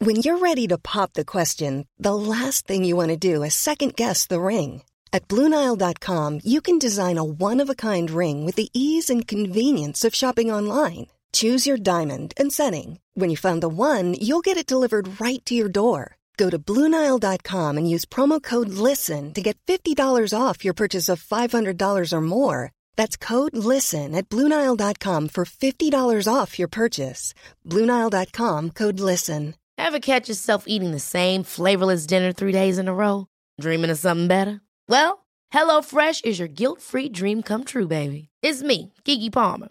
When 0.00 0.16
you're 0.22 0.38
ready 0.38 0.68
to 0.68 0.78
pop 0.78 1.14
the 1.14 1.24
question, 1.24 1.86
the 1.98 2.14
last 2.14 2.68
thing 2.68 2.84
you 2.84 2.94
want 2.94 3.08
to 3.08 3.16
do 3.16 3.42
is 3.42 3.54
second 3.54 3.96
guess 3.96 4.28
the 4.28 4.40
ring. 4.40 4.82
At 5.12 5.26
Bluenile.com, 5.26 6.40
you 6.44 6.60
can 6.60 6.78
design 6.78 7.18
a 7.18 7.24
one 7.24 7.60
of 7.60 7.68
a 7.68 7.74
kind 7.74 8.10
ring 8.10 8.44
with 8.46 8.54
the 8.54 8.68
ease 8.72 9.10
and 9.10 9.26
convenience 9.26 10.04
of 10.04 10.14
shopping 10.14 10.52
online. 10.52 11.06
Choose 11.32 11.66
your 11.66 11.76
diamond 11.76 12.32
and 12.36 12.52
setting. 12.52 13.00
When 13.18 13.30
you 13.30 13.36
find 13.36 13.60
the 13.60 13.68
one, 13.68 14.14
you'll 14.14 14.46
get 14.46 14.58
it 14.58 14.70
delivered 14.72 15.20
right 15.20 15.44
to 15.46 15.52
your 15.52 15.68
door. 15.68 16.18
Go 16.36 16.50
to 16.50 16.56
Bluenile.com 16.56 17.76
and 17.76 17.90
use 17.90 18.04
promo 18.04 18.40
code 18.40 18.68
LISTEN 18.68 19.34
to 19.34 19.42
get 19.42 19.58
$50 19.66 20.32
off 20.32 20.64
your 20.64 20.72
purchase 20.72 21.08
of 21.08 21.20
$500 21.20 22.12
or 22.12 22.20
more. 22.20 22.70
That's 22.94 23.16
code 23.16 23.56
LISTEN 23.56 24.14
at 24.14 24.28
Bluenile.com 24.28 25.30
for 25.30 25.44
$50 25.44 26.32
off 26.32 26.60
your 26.60 26.68
purchase. 26.68 27.34
Bluenile.com 27.66 28.70
code 28.70 29.00
LISTEN. 29.00 29.56
Ever 29.76 29.98
catch 29.98 30.28
yourself 30.28 30.64
eating 30.68 30.92
the 30.92 31.00
same 31.00 31.42
flavorless 31.42 32.06
dinner 32.06 32.32
three 32.32 32.52
days 32.52 32.78
in 32.78 32.86
a 32.86 32.94
row? 32.94 33.26
Dreaming 33.60 33.90
of 33.90 33.98
something 33.98 34.28
better? 34.28 34.60
Well, 34.88 35.26
HelloFresh 35.52 36.24
is 36.24 36.38
your 36.38 36.46
guilt 36.60 36.80
free 36.80 37.08
dream 37.08 37.42
come 37.42 37.64
true, 37.64 37.88
baby. 37.88 38.28
It's 38.42 38.62
me, 38.62 38.92
Kiki 39.04 39.30
Palmer. 39.30 39.70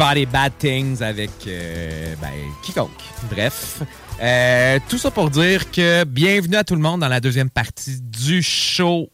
Faire 0.00 0.14
des 0.14 0.24
bad 0.24 0.52
things 0.58 1.02
avec 1.02 1.30
euh, 1.46 2.14
ben, 2.22 2.30
quiconque. 2.62 2.88
Bref. 3.30 3.82
Euh, 4.22 4.78
tout 4.88 4.96
ça 4.96 5.10
pour 5.10 5.28
dire 5.28 5.70
que 5.70 6.04
bienvenue 6.04 6.56
à 6.56 6.64
tout 6.64 6.74
le 6.74 6.80
monde 6.80 7.00
dans 7.00 7.08
la 7.08 7.20
deuxième 7.20 7.50
partie 7.50 8.00
du 8.00 8.42
show 8.42 9.10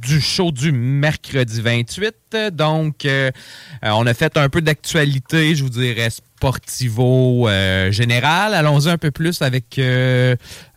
du 0.00 0.20
show 0.20 0.52
du 0.52 0.72
mercredi 0.72 1.60
28. 1.60 2.14
Donc, 2.52 3.04
euh, 3.04 3.30
euh, 3.84 3.90
on 3.94 4.06
a 4.06 4.14
fait 4.14 4.36
un 4.36 4.48
peu 4.48 4.60
d'actualité, 4.60 5.54
je 5.54 5.62
vous 5.62 5.70
dirais, 5.70 6.10
sportivo 6.10 7.48
euh, 7.48 7.90
général. 7.90 8.52
Allons-y 8.52 8.90
un 8.90 8.98
peu 8.98 9.10
plus 9.10 9.40
avec, 9.42 9.76
bon, 9.78 9.78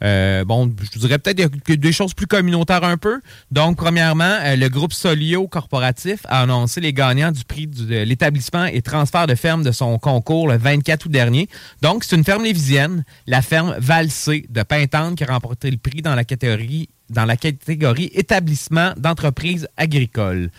je 0.02 1.00
vous 1.00 1.08
dirais 1.08 1.20
peut-être 1.20 1.52
des, 1.68 1.92
choses 1.92 2.14
plus 2.14 2.28
communautaires 2.28 2.84
un 2.84 2.98
peu. 2.98 3.20
Donc, 3.52 3.78
premièrement, 3.78 4.38
le 4.44 4.68
groupe 4.70 4.94
Solio 4.94 5.48
Corporatif 5.48 6.22
a 6.26 6.42
annoncé 6.42 6.80
les 6.80 6.94
gagnants 6.94 7.32
du 7.32 7.44
prix 7.44 7.68
de 7.68 8.04
l'établissement 8.04 8.66
et 8.66 8.82
transfert 8.82 9.28
de 9.28 9.36
ferme 9.36 9.64
de 9.64 9.72
son 9.72 9.98
concours 10.00 10.48
le 10.48 10.58
24 10.58 11.06
août 11.06 11.12
dernier. 11.12 11.50
Donc, 11.82 12.04
c'est 12.04 12.16
une 12.16 12.24
ferme 12.24 12.44
lévisienne, 12.44 13.04
la 13.28 13.42
ferme 13.42 13.76
Valsé 13.80 14.46
de 14.50 14.64
Pintante, 14.64 15.16
qui 15.16 15.24
a 15.24 15.28
remporté 15.28 15.70
le 15.72 15.78
prix 15.78 16.02
dans 16.02 16.16
la 16.16 16.24
catégorie 16.24 16.90
dans 17.10 17.26
la 17.26 17.38
catégorie 17.38 18.12
établissement 18.14 18.94
d'entreprise 18.98 19.68
agricole. 19.78 20.50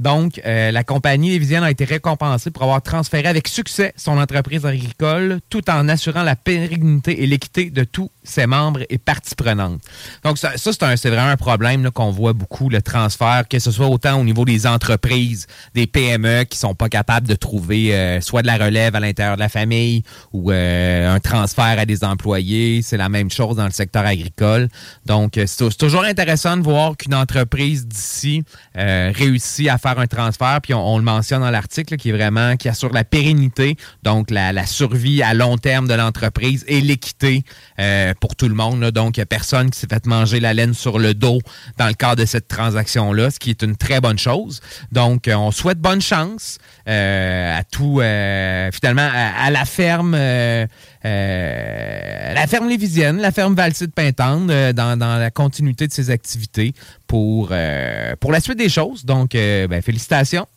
Donc, 0.00 0.40
euh, 0.44 0.70
la 0.70 0.84
compagnie 0.84 1.30
lévisienne 1.30 1.62
a 1.62 1.70
été 1.70 1.84
récompensée 1.84 2.50
pour 2.50 2.62
avoir 2.64 2.82
transféré 2.82 3.28
avec 3.28 3.48
succès 3.48 3.92
son 3.96 4.18
entreprise 4.18 4.66
agricole 4.66 5.40
tout 5.50 5.70
en 5.70 5.88
assurant 5.88 6.22
la 6.22 6.36
pérennité 6.36 7.22
et 7.22 7.26
l'équité 7.26 7.70
de 7.70 7.84
tous 7.84 8.10
ses 8.22 8.46
membres 8.46 8.80
et 8.88 8.98
parties 8.98 9.34
prenantes. 9.34 9.80
Donc, 10.24 10.38
ça, 10.38 10.52
c'est 10.56 11.10
vraiment 11.10 11.28
un 11.28 11.36
problème 11.36 11.90
qu'on 11.90 12.10
voit 12.10 12.32
beaucoup, 12.32 12.68
le 12.68 12.82
transfert, 12.82 13.44
que 13.48 13.58
ce 13.58 13.70
soit 13.70 13.88
autant 13.88 14.20
au 14.20 14.24
niveau 14.24 14.44
des 14.44 14.66
entreprises, 14.66 15.46
des 15.74 15.86
PME 15.86 16.44
qui 16.44 16.58
sont 16.58 16.74
pas 16.74 16.88
capables 16.88 17.28
de 17.28 17.34
trouver 17.34 17.94
euh, 17.94 18.20
soit 18.20 18.42
de 18.42 18.46
la 18.46 18.56
relève 18.56 18.96
à 18.96 19.00
l'intérieur 19.00 19.36
de 19.36 19.40
la 19.40 19.48
famille 19.48 20.02
ou 20.32 20.50
euh, 20.50 21.14
un 21.14 21.20
transfert 21.20 21.78
à 21.78 21.86
des 21.86 22.02
employés. 22.04 22.82
C'est 22.82 22.96
la 22.96 23.08
même 23.08 23.30
chose 23.30 23.56
dans 23.56 23.66
le 23.66 23.70
secteur 23.70 24.04
agricole. 24.04 24.68
Donc, 25.06 25.38
c'est 25.46 25.76
toujours 25.76 26.04
intéressant 26.04 26.56
de 26.56 26.62
voir 26.62 26.96
qu'une 26.96 27.14
entreprise 27.14 27.86
d'ici 27.86 28.44
réussit 28.74 29.68
à 29.68 29.78
faire 29.84 29.98
un 29.98 30.06
transfert, 30.06 30.60
puis 30.62 30.74
on, 30.74 30.98
le 30.98 31.04
mentionne 31.04 31.40
dans 31.40 31.50
l'article, 31.50 31.96
qui 31.96 32.08
est 32.08 32.12
vraiment, 32.12 32.56
qui 32.56 32.68
assure 32.68 32.92
la 32.92 33.04
pérennité, 33.04 33.76
donc 34.02 34.30
la, 34.30 34.66
survie 34.66 35.22
à 35.22 35.34
long 35.34 35.58
terme 35.58 35.86
de 35.86 35.94
l'entreprise 35.94 36.64
et 36.66 36.80
l'équité 36.80 37.42
euh, 37.78 38.14
pour 38.20 38.34
tout 38.34 38.48
le 38.48 38.54
monde. 38.54 38.82
Donc, 38.90 39.16
il 39.16 39.20
n'y 39.20 39.24
a 39.24 39.26
personne 39.26 39.70
qui 39.70 39.78
s'est 39.78 39.86
fait 39.88 40.06
manger 40.06 40.40
la 40.40 40.54
laine 40.54 40.74
sur 40.74 40.98
le 40.98 41.12
dos 41.14 41.40
dans 41.76 41.86
le 41.86 41.92
cadre 41.92 42.16
de 42.16 42.24
cette 42.24 42.48
transaction-là, 42.48 43.30
ce 43.30 43.38
qui 43.38 43.50
est 43.50 43.62
une 43.62 43.76
très 43.76 44.00
bonne 44.00 44.18
chose. 44.18 44.60
Donc, 44.90 45.28
euh, 45.28 45.34
on 45.34 45.50
souhaite 45.50 45.78
bonne 45.78 46.00
chance 46.00 46.58
euh, 46.88 47.58
à 47.58 47.64
tout, 47.64 48.00
finalement, 48.72 49.08
à, 49.12 49.50
la 49.50 49.64
ferme. 49.64 50.12
la 50.12 50.66
ferme 52.46 52.68
Lévisienne, 52.68 53.18
la 53.20 53.32
ferme 53.32 53.54
Valsy 53.54 53.86
de 53.86 53.92
Pintante, 53.92 54.50
euh, 54.50 54.72
dans, 54.72 54.98
dans 54.98 55.18
la 55.18 55.30
continuité 55.30 55.86
de 55.86 55.92
ses 55.92 56.10
activités 56.10 56.72
pour, 57.14 57.50
euh, 57.52 58.16
pour 58.18 58.32
la 58.32 58.40
suite 58.40 58.58
des 58.58 58.68
choses. 58.68 59.04
Donc, 59.04 59.36
euh, 59.36 59.68
ben, 59.68 59.80
félicitations. 59.80 60.48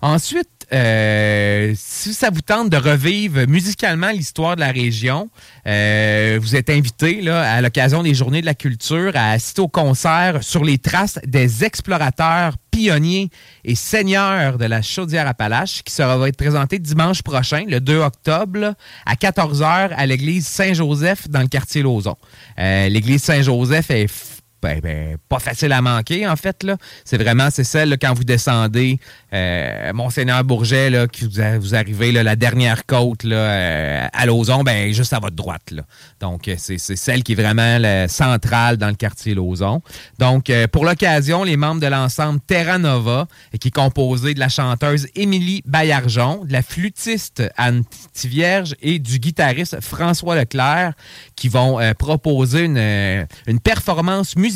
Ensuite, 0.00 0.48
euh, 0.72 1.74
si 1.76 2.14
ça 2.14 2.30
vous 2.30 2.40
tente 2.40 2.70
de 2.70 2.78
revivre 2.78 3.46
musicalement 3.46 4.10
l'histoire 4.10 4.56
de 4.56 4.60
la 4.60 4.72
région, 4.72 5.28
vous 5.66 6.56
êtes 6.56 6.70
invité 6.70 7.28
à 7.28 7.60
l'occasion 7.60 8.02
des 8.02 8.14
Journées 8.14 8.40
de 8.40 8.46
la 8.46 8.54
culture 8.54 9.12
à 9.14 9.32
assister 9.32 9.60
au 9.60 9.68
concert 9.68 10.42
sur 10.42 10.64
les 10.64 10.78
traces 10.78 11.18
des 11.26 11.62
explorateurs 11.62 12.54
pionniers 12.70 13.28
et 13.64 13.74
seigneurs 13.74 14.56
de 14.56 14.64
la 14.64 14.80
Chaudière-Appalaches 14.80 15.82
qui 15.82 15.92
sera 15.92 16.16
va 16.16 16.28
être 16.28 16.38
présenté 16.38 16.78
dimanche 16.78 17.22
prochain, 17.22 17.64
le 17.68 17.80
2 17.80 17.98
octobre, 17.98 18.74
à 19.04 19.14
14h 19.14 19.90
à 19.94 20.06
l'église 20.06 20.46
Saint-Joseph 20.46 21.28
dans 21.28 21.42
le 21.42 21.48
quartier 21.48 21.82
Lauson. 21.82 22.16
Euh, 22.58 22.88
l'église 22.88 23.22
Saint-Joseph 23.22 23.90
est 23.90 24.41
ben, 24.62 24.78
ben, 24.80 25.16
pas 25.28 25.40
facile 25.40 25.72
à 25.72 25.82
manquer, 25.82 26.26
en 26.26 26.36
fait. 26.36 26.62
là. 26.62 26.76
C'est 27.04 27.18
vraiment, 27.20 27.48
c'est 27.50 27.64
celle, 27.64 27.88
là, 27.88 27.96
quand 27.96 28.14
vous 28.14 28.22
descendez 28.22 29.00
euh, 29.34 29.92
Monseigneur 29.92 30.44
Bourget, 30.44 30.88
là, 30.88 31.08
que 31.08 31.24
vous, 31.24 31.60
vous 31.60 31.74
arrivez, 31.74 32.12
là, 32.12 32.22
la 32.22 32.36
dernière 32.36 32.86
côte 32.86 33.24
là, 33.24 33.36
euh, 33.36 34.06
à 34.12 34.26
Lauson, 34.26 34.62
ben, 34.62 34.92
juste 34.92 35.12
à 35.12 35.18
votre 35.18 35.34
droite. 35.34 35.72
Là. 35.72 35.82
Donc, 36.20 36.46
euh, 36.46 36.54
c'est 36.58 36.78
celle 36.78 37.24
qui 37.24 37.32
est 37.32 37.34
vraiment 37.34 37.78
la 37.78 38.06
centrale 38.06 38.76
dans 38.76 38.86
le 38.86 38.94
quartier 38.94 39.34
Lauson. 39.34 39.82
Donc, 40.20 40.50
pour 40.70 40.84
l'occasion, 40.84 41.42
les 41.42 41.56
membres 41.56 41.80
de 41.80 41.86
l'ensemble 41.86 42.38
Terra 42.46 42.78
Nova, 42.78 43.26
qui 43.60 43.68
est 43.68 43.72
composé 43.72 44.34
de 44.34 44.38
la 44.38 44.48
chanteuse 44.48 45.08
Émilie 45.16 45.62
Baillargeon, 45.66 46.44
de 46.44 46.52
la 46.52 46.62
flûtiste 46.62 47.42
Anne 47.56 47.82
Tivierge 48.12 48.76
et 48.80 48.98
du 49.00 49.18
guitariste 49.18 49.80
François 49.80 50.36
Leclerc, 50.36 50.92
qui 51.34 51.48
vont 51.48 51.80
proposer 51.98 52.64
une, 52.64 53.26
une 53.46 53.60
performance 53.60 54.36
musicale 54.36 54.51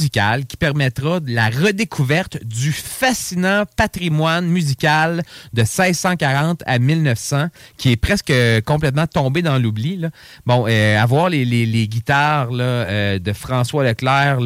qui 0.49 0.57
permettra 0.57 1.21
la 1.27 1.49
redécouverte 1.49 2.45
du 2.45 2.73
fascinant 2.73 3.65
patrimoine 3.77 4.47
musical 4.47 5.23
de 5.53 5.63
1640 5.63 6.63
à 6.67 6.79
1900, 6.79 7.49
qui 7.77 7.93
est 7.93 7.97
presque 7.97 8.33
complètement 8.65 9.07
tombé 9.07 9.43
dans 9.43 9.59
l'oubli. 9.59 10.03
Bon, 10.45 10.67
euh, 10.69 11.01
à 11.01 11.07
voir 11.07 11.29
les, 11.31 11.89
guitares 11.89 12.49
euh, 12.53 13.19
de 13.19 13.33
François 13.33 13.85
Leclerc, 13.85 14.39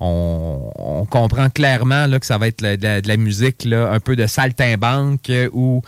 on, 0.00 1.06
comprend 1.10 1.50
clairement 1.50 2.06
que 2.18 2.26
ça 2.26 2.38
va 2.38 2.48
être 2.48 2.62
de 2.62 3.08
la, 3.08 3.16
musique 3.16 3.66
un 3.66 4.00
peu 4.00 4.16
de 4.16 4.26
saltimbanque 4.26 5.28
euh, 5.30 5.48
où 5.52 5.82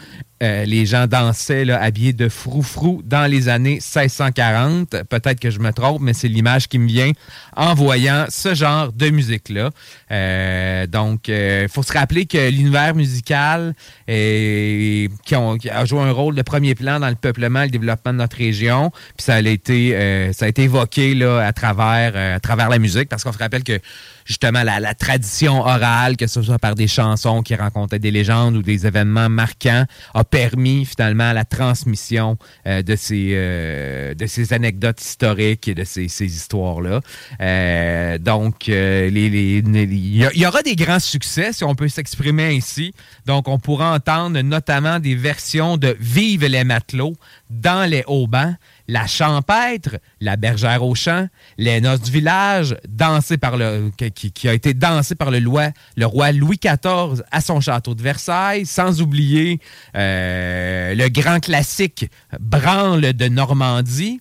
euh, 0.44 0.64
les 0.64 0.86
gens 0.86 1.06
dansaient 1.06 1.64
là, 1.64 1.80
habillés 1.80 2.12
de 2.12 2.28
froufrou 2.28 3.02
dans 3.04 3.30
les 3.30 3.48
années 3.48 3.80
1640. 3.80 4.90
Peut-être 5.08 5.40
que 5.40 5.50
je 5.50 5.58
me 5.58 5.72
trompe, 5.72 6.02
mais 6.02 6.12
c'est 6.12 6.28
l'image 6.28 6.68
qui 6.68 6.78
me 6.78 6.86
vient 6.86 7.12
en 7.56 7.74
voyant 7.74 8.26
ce 8.28 8.54
genre 8.54 8.92
de 8.92 9.10
musique-là. 9.10 9.70
Euh, 10.10 10.86
donc, 10.86 11.28
il 11.28 11.68
faut 11.68 11.82
se 11.82 11.92
rappeler 11.92 12.26
que 12.26 12.50
l'univers 12.50 12.94
musical 12.94 13.74
a 14.08 15.84
joué 15.84 16.00
un 16.00 16.12
rôle 16.12 16.34
de 16.34 16.42
premier 16.42 16.74
plan 16.74 17.00
dans 17.00 17.08
le 17.08 17.14
peuplement 17.14 17.62
et 17.62 17.66
le 17.66 17.70
développement 17.70 18.12
de 18.12 18.18
notre 18.18 18.36
région. 18.36 18.90
Puis 19.16 19.24
ça 19.24 19.34
a 19.34 19.40
été, 19.40 19.96
euh, 19.96 20.32
ça 20.32 20.46
a 20.46 20.48
été 20.48 20.62
évoqué 20.62 21.22
à, 21.24 21.52
travers, 21.52 22.12
euh, 22.14 22.36
à 22.36 22.40
travers 22.40 22.68
la 22.68 22.78
musique, 22.78 23.08
parce 23.08 23.24
qu'on 23.24 23.32
se 23.32 23.38
rappelle 23.38 23.64
que 23.64 23.78
justement 24.24 24.62
la, 24.62 24.80
la 24.80 24.94
tradition 24.94 25.60
orale, 25.60 26.16
que 26.16 26.26
ce 26.26 26.42
soit 26.42 26.58
par 26.58 26.74
des 26.74 26.88
chansons 26.88 27.42
qui 27.42 27.54
racontaient 27.54 27.98
des 27.98 28.10
légendes 28.10 28.56
ou 28.56 28.62
des 28.62 28.86
événements 28.86 29.28
marquants, 29.28 29.84
a 30.14 30.24
permis 30.24 30.84
finalement 30.84 31.32
la 31.32 31.44
transmission 31.44 32.38
euh, 32.66 32.82
de, 32.82 32.96
ces, 32.96 33.30
euh, 33.32 34.14
de 34.14 34.26
ces 34.26 34.52
anecdotes 34.52 35.00
historiques 35.00 35.68
et 35.68 35.74
de 35.74 35.84
ces, 35.84 36.08
ces 36.08 36.26
histoires-là. 36.26 37.00
Euh, 37.40 38.18
donc, 38.18 38.68
il 38.68 40.36
y 40.36 40.46
aura 40.46 40.62
des 40.62 40.76
grands 40.76 41.00
succès, 41.00 41.52
si 41.52 41.64
on 41.64 41.74
peut 41.74 41.88
s'exprimer 41.88 42.56
ainsi. 42.56 42.92
Donc, 43.26 43.48
on 43.48 43.58
pourra 43.58 43.94
entendre 43.94 44.40
notamment 44.40 44.98
des 45.00 45.14
versions 45.14 45.76
de 45.76 45.96
Vive 46.00 46.46
les 46.46 46.64
matelots 46.64 47.14
dans 47.50 47.88
les 47.88 48.04
haubans. 48.06 48.54
La 48.88 49.06
Champêtre, 49.06 49.96
La 50.20 50.36
Bergère 50.36 50.84
au 50.84 50.94
champ, 50.94 51.26
Les 51.58 51.80
Noces 51.80 52.02
du 52.02 52.10
village, 52.10 52.76
dansé 52.88 53.38
par 53.38 53.56
le, 53.56 53.90
qui, 53.96 54.48
a 54.48 54.52
été 54.52 54.74
dansé 54.74 55.14
par 55.14 55.30
le, 55.30 55.38
loi- 55.38 55.70
le 55.96 56.06
roi 56.06 56.32
Louis 56.32 56.58
XIV 56.62 57.22
à 57.30 57.40
son 57.40 57.60
château 57.60 57.94
de 57.94 58.02
Versailles, 58.02 58.66
sans 58.66 59.00
oublier 59.00 59.58
euh, 59.96 60.94
le 60.94 61.08
grand 61.08 61.40
classique 61.40 62.10
Branle 62.40 63.14
de 63.14 63.28
Normandie, 63.28 64.20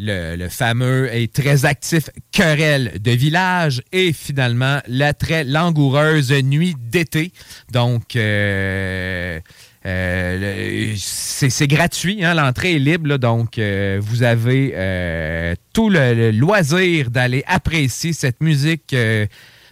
le, 0.00 0.36
le 0.36 0.48
fameux 0.48 1.12
et 1.12 1.26
très 1.26 1.64
actif 1.64 2.08
Querelle 2.30 3.00
de 3.02 3.10
village 3.10 3.82
et 3.90 4.12
finalement 4.12 4.78
la 4.86 5.12
très 5.12 5.42
langoureuse 5.42 6.30
Nuit 6.44 6.76
d'été. 6.78 7.32
Donc, 7.72 8.14
euh, 8.14 9.40
euh, 9.88 10.94
c'est 10.98 11.66
gratuit, 11.66 12.22
hein, 12.22 12.34
l'entrée 12.34 12.74
est 12.74 12.78
libre, 12.78 13.16
donc 13.16 13.58
euh, 13.58 13.98
vous 14.02 14.22
avez 14.22 14.72
euh, 14.74 15.54
tout 15.72 15.88
le, 15.88 16.30
loisir 16.30 17.10
d'aller 17.10 17.42
apprécier 17.46 18.12
cette 18.12 18.42
musique 18.42 18.94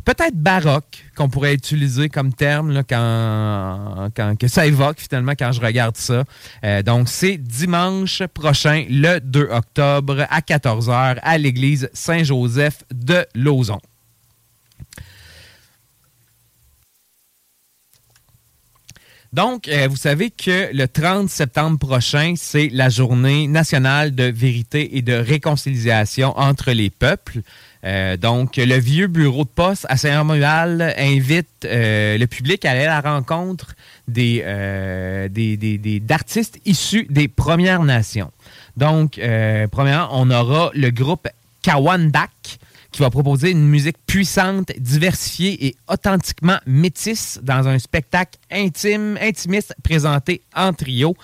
peut-être 0.05 0.37
baroque 0.37 1.05
qu'on 1.17 1.29
pourrait 1.29 1.53
utiliser 1.53 2.09
comme 2.09 2.33
terme 2.33 2.83
quand, 2.89 4.11
que 4.39 4.49
ça 4.49 4.67
évoque 4.67 5.01
finalement 5.01 5.33
quand 5.39 5.53
je 5.53 5.61
regarde 5.61 5.97
ça. 5.97 6.25
Donc 6.85 7.09
c'est 7.09 7.37
dimanche 7.37 8.23
prochain, 8.33 8.85
le 8.89 9.19
2 9.19 9.49
octobre 9.51 10.25
à 10.31 10.41
14h 10.41 11.19
à 11.21 11.39
l'église 11.39 11.91
Saint-Joseph 11.93 12.85
de 12.95 13.27
Lauson. 13.35 13.81
Donc, 19.33 19.69
euh, 19.69 19.89
vous 19.89 19.97
savez 19.97 20.31
que 20.31 20.71
le 20.73 20.87
30 20.87 21.29
septembre 21.29 21.79
prochain, 21.79 22.35
c'est 22.37 22.69
la 22.73 22.89
journée 22.89 23.49
nationale 23.49 24.15
de 24.15 24.25
vérité 24.25 24.97
et 24.97 25.03
de 25.03 25.13
réconciliation 25.13 26.37
entre 26.39 26.73
les 26.73 26.91
peuples. 26.91 27.41
Euh, 27.85 28.17
donc, 28.17 28.57
le 28.57 28.79
vieux 28.79 29.07
bureau 29.07 29.45
de 29.45 29.49
poste 29.49 29.87
à 29.89 29.97
Saint-Romuald 29.97 30.95
invite 30.97 31.49
euh, 31.65 32.19
le 32.19 32.27
public 32.27 32.65
à 32.65 32.71
aller 32.73 32.85
à 32.85 33.01
la 33.01 33.13
rencontre 33.13 33.75
des, 34.09 34.43
d'artistes 36.03 36.61
issus 36.65 37.07
des 37.11 37.29
Premières 37.29 37.83
Nations. 37.83 38.31
Donc, 38.77 39.21
premièrement, 39.71 40.09
on 40.13 40.31
aura 40.31 40.71
le 40.75 40.91
groupe 40.91 41.29
Kawandak 41.63 42.59
qui 42.97 43.03
va 43.03 43.11
proposer 43.11 43.51
une 43.51 43.69
musique 43.69 43.99
puissante, 44.07 44.73
diversifiée 44.79 45.67
et 45.67 45.77
authentiquement 45.87 46.57
métisse 46.65 47.39
dans 47.43 47.69
un 47.69 47.79
spectacle 47.79 48.39
intime, 48.51 49.19
intimiste 49.21 49.75
présenté 49.85 50.41
en 50.55 50.73
trio. 50.73 51.15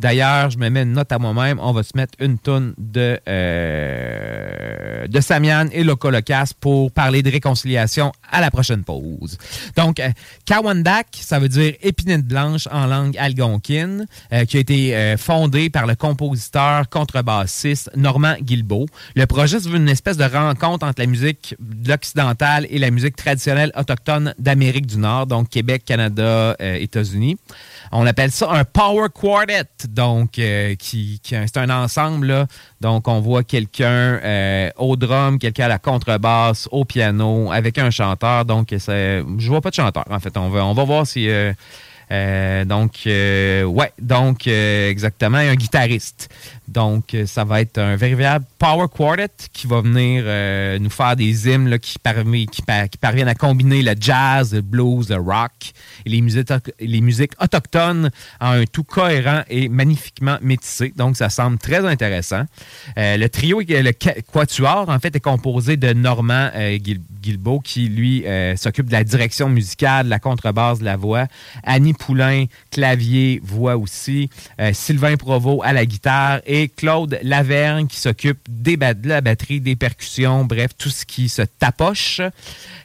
D'ailleurs, 0.00 0.50
je 0.50 0.58
me 0.58 0.68
mets 0.70 0.82
une 0.82 0.94
note 0.94 1.12
à 1.12 1.20
moi-même. 1.20 1.60
On 1.60 1.70
va 1.70 1.84
se 1.84 1.92
mettre 1.94 2.14
une 2.18 2.36
tonne 2.36 2.74
de, 2.78 3.20
euh, 3.28 5.06
de 5.06 5.20
Samian 5.20 5.68
et 5.70 5.84
Loco 5.84 6.10
Locas 6.10 6.52
pour 6.58 6.90
parler 6.90 7.22
de 7.22 7.30
réconciliation 7.30 8.10
à 8.28 8.40
la 8.40 8.50
prochaine 8.50 8.82
pause. 8.82 9.38
Donc, 9.76 10.00
euh, 10.00 10.10
Kawandak, 10.46 11.06
ça 11.12 11.38
veut 11.38 11.48
dire 11.48 11.74
épinette 11.80 12.26
blanche 12.26 12.66
en 12.72 12.86
langue 12.86 13.16
algonquine, 13.18 14.08
euh, 14.32 14.44
qui 14.46 14.56
a 14.56 14.60
été 14.60 14.96
euh, 14.96 15.16
fondé 15.16 15.70
par 15.70 15.86
le 15.86 15.94
compositeur 15.94 16.88
contrebassiste 16.88 17.88
Normand 17.94 18.34
Guilbeault. 18.40 18.86
Le 19.14 19.26
projet 19.26 19.58
veut 19.58 19.76
une 19.76 19.88
espèce 19.88 20.16
de 20.16 20.24
rencontre 20.24 20.84
entre 20.84 21.00
la 21.00 21.06
musique 21.06 21.19
occidentale 21.92 22.66
et 22.70 22.78
la 22.78 22.90
musique 22.90 23.16
traditionnelle 23.16 23.72
autochtone 23.76 24.34
d'Amérique 24.38 24.86
du 24.86 24.98
Nord, 24.98 25.26
donc 25.26 25.48
Québec, 25.48 25.82
Canada, 25.84 26.56
euh, 26.60 26.76
États-Unis. 26.80 27.36
On 27.92 28.06
appelle 28.06 28.30
ça 28.30 28.50
un 28.50 28.64
power 28.64 29.08
quartet, 29.12 29.64
donc 29.88 30.38
euh, 30.38 30.74
qui, 30.76 31.20
qui- 31.22 31.34
c'est 31.46 31.56
un 31.58 31.70
ensemble. 31.70 32.46
Donc 32.80 33.08
on 33.08 33.20
voit 33.20 33.42
quelqu'un 33.44 34.20
euh, 34.22 34.70
au 34.76 34.96
drum, 34.96 35.38
quelqu'un 35.38 35.64
à 35.64 35.68
la 35.68 35.78
contrebasse, 35.78 36.68
au 36.70 36.84
piano, 36.84 37.50
avec 37.52 37.78
un 37.78 37.90
chanteur. 37.90 38.44
Donc 38.44 38.68
je 38.70 39.48
vois 39.48 39.60
pas 39.60 39.70
de 39.70 39.74
chanteur. 39.74 40.04
En 40.10 40.20
fait, 40.20 40.36
on 40.36 40.48
va, 40.50 40.64
on 40.64 40.74
va 40.74 40.84
voir 40.84 41.06
si. 41.06 41.28
donc, 42.66 42.92
ouais, 43.06 43.92
donc 44.00 44.46
exactement, 44.46 45.38
un 45.38 45.54
guitariste. 45.54 46.28
Donc, 46.70 47.14
euh, 47.14 47.26
ça 47.26 47.42
va 47.44 47.60
être 47.60 47.78
un 47.78 47.96
véritable 47.96 48.44
power 48.58 48.86
quartet 48.88 49.48
qui 49.52 49.66
va 49.66 49.80
venir 49.80 50.22
euh, 50.24 50.78
nous 50.78 50.88
faire 50.88 51.16
des 51.16 51.48
hymnes 51.48 51.76
qui, 51.80 51.98
parviennent 51.98 53.26
à 53.28 53.34
combiner 53.34 53.82
le 53.82 53.94
jazz, 53.98 54.54
le 54.54 54.60
blues, 54.60 55.08
le 55.08 55.16
rock 55.16 55.50
et 56.06 56.10
les 56.10 57.00
musiques, 57.00 57.32
autochtones 57.42 58.10
en 58.40 58.52
un 58.52 58.64
tout 58.66 58.84
cohérent 58.84 59.42
et 59.48 59.68
magnifiquement 59.68 60.38
métissé. 60.42 60.92
Donc, 60.96 61.16
ça 61.16 61.28
semble 61.28 61.58
très 61.58 61.84
intéressant. 61.84 62.44
Euh, 62.96 63.16
le 63.16 63.28
trio, 63.28 63.60
le 63.60 63.90
qua- 63.90 64.22
quatuor, 64.32 64.88
en 64.88 64.98
fait, 65.00 65.16
est 65.16 65.20
composé 65.20 65.76
de 65.76 65.92
Normand 65.92 66.50
euh, 66.54 66.76
Guil- 66.78 67.00
Guilbeault 67.20 67.60
qui, 67.60 67.88
lui, 67.88 68.24
s'occupe 68.56 68.86
de 68.86 68.92
la 68.92 69.04
direction 69.04 69.48
musicale, 69.48 70.06
de 70.06 70.10
la 70.10 70.18
contrebasse, 70.20 70.78
de 70.78 70.84
la 70.84 70.96
voix. 70.96 71.26
Annie 71.64 71.92
Poulain, 71.94 72.44
clavier, 72.70 73.40
voix 73.42 73.76
aussi. 73.76 74.30
Sylvain 74.72 75.16
Provost 75.16 75.60
à 75.64 75.72
la 75.74 75.84
guitare 75.84 76.40
et 76.46 76.59
Claude 76.68 77.18
Lavergne 77.22 77.86
qui 77.86 77.98
s'occupe 77.98 78.38
des 78.48 78.76
de 78.76 79.08
la 79.08 79.20
batterie, 79.20 79.60
des 79.60 79.76
percussions, 79.76 80.44
bref, 80.44 80.70
tout 80.76 80.90
ce 80.90 81.04
qui 81.04 81.28
se 81.28 81.42
tapoche. 81.42 82.20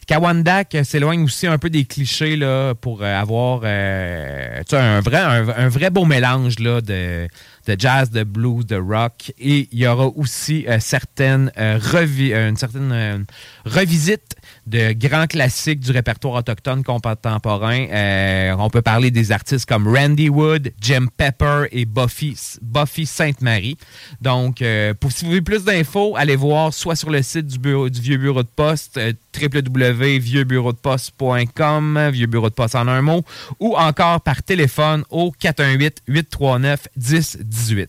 Kawandak 0.07 0.77
s'éloigne 0.83 1.23
aussi 1.23 1.47
un 1.47 1.57
peu 1.57 1.69
des 1.69 1.85
clichés 1.85 2.35
là, 2.35 2.73
pour 2.75 3.01
euh, 3.01 3.19
avoir 3.19 3.61
euh, 3.63 4.61
un, 4.71 5.01
vrai, 5.01 5.17
un 5.17 5.67
vrai 5.69 5.89
beau 5.89 6.05
mélange 6.05 6.59
là, 6.59 6.81
de, 6.81 7.27
de 7.65 7.75
jazz, 7.77 8.09
de 8.09 8.23
blues, 8.23 8.65
de 8.65 8.75
rock. 8.75 9.31
Et 9.39 9.67
il 9.71 9.79
y 9.79 9.87
aura 9.87 10.07
aussi 10.07 10.65
euh, 10.67 10.79
certaines, 10.79 11.51
euh, 11.57 11.79
euh, 11.93 12.49
une 12.49 12.57
certaine 12.57 13.25
revisite 13.65 14.35
de 14.67 14.93
grands 14.93 15.27
classiques 15.27 15.79
du 15.79 15.91
répertoire 15.91 16.35
autochtone 16.35 16.83
contemporain. 16.83 18.55
On 18.57 18.69
peut 18.69 18.81
parler 18.81 19.11
des 19.11 19.31
artistes 19.31 19.67
comme 19.67 19.87
Randy 19.87 20.29
Wood, 20.29 20.73
Jim 20.79 21.07
Pepper 21.15 21.65
et 21.71 21.85
Buffy, 21.85 22.37
Buffy 22.61 23.05
Sainte-Marie. 23.05 23.77
Donc, 24.21 24.63
pour 24.99 25.11
si 25.11 25.25
vous 25.25 25.31
voulez 25.31 25.41
plus 25.41 25.63
d'infos, 25.63 26.15
allez 26.15 26.35
voir 26.35 26.73
soit 26.73 26.95
sur 26.95 27.09
le 27.09 27.21
site 27.21 27.47
du, 27.47 27.59
bureau, 27.59 27.89
du 27.89 28.01
Vieux 28.01 28.17
Bureau 28.17 28.43
de 28.43 28.47
Poste, 28.47 28.99
www.vieuxbureaudeposte.com, 29.41 32.09
Vieux 32.11 32.27
Bureau 32.27 32.49
de 32.49 32.55
Poste 32.55 32.75
en 32.75 32.87
un 32.87 33.01
mot, 33.01 33.23
ou 33.59 33.75
encore 33.75 34.21
par 34.21 34.43
téléphone 34.43 35.03
au 35.09 35.33
418-839-1018. 35.41 37.87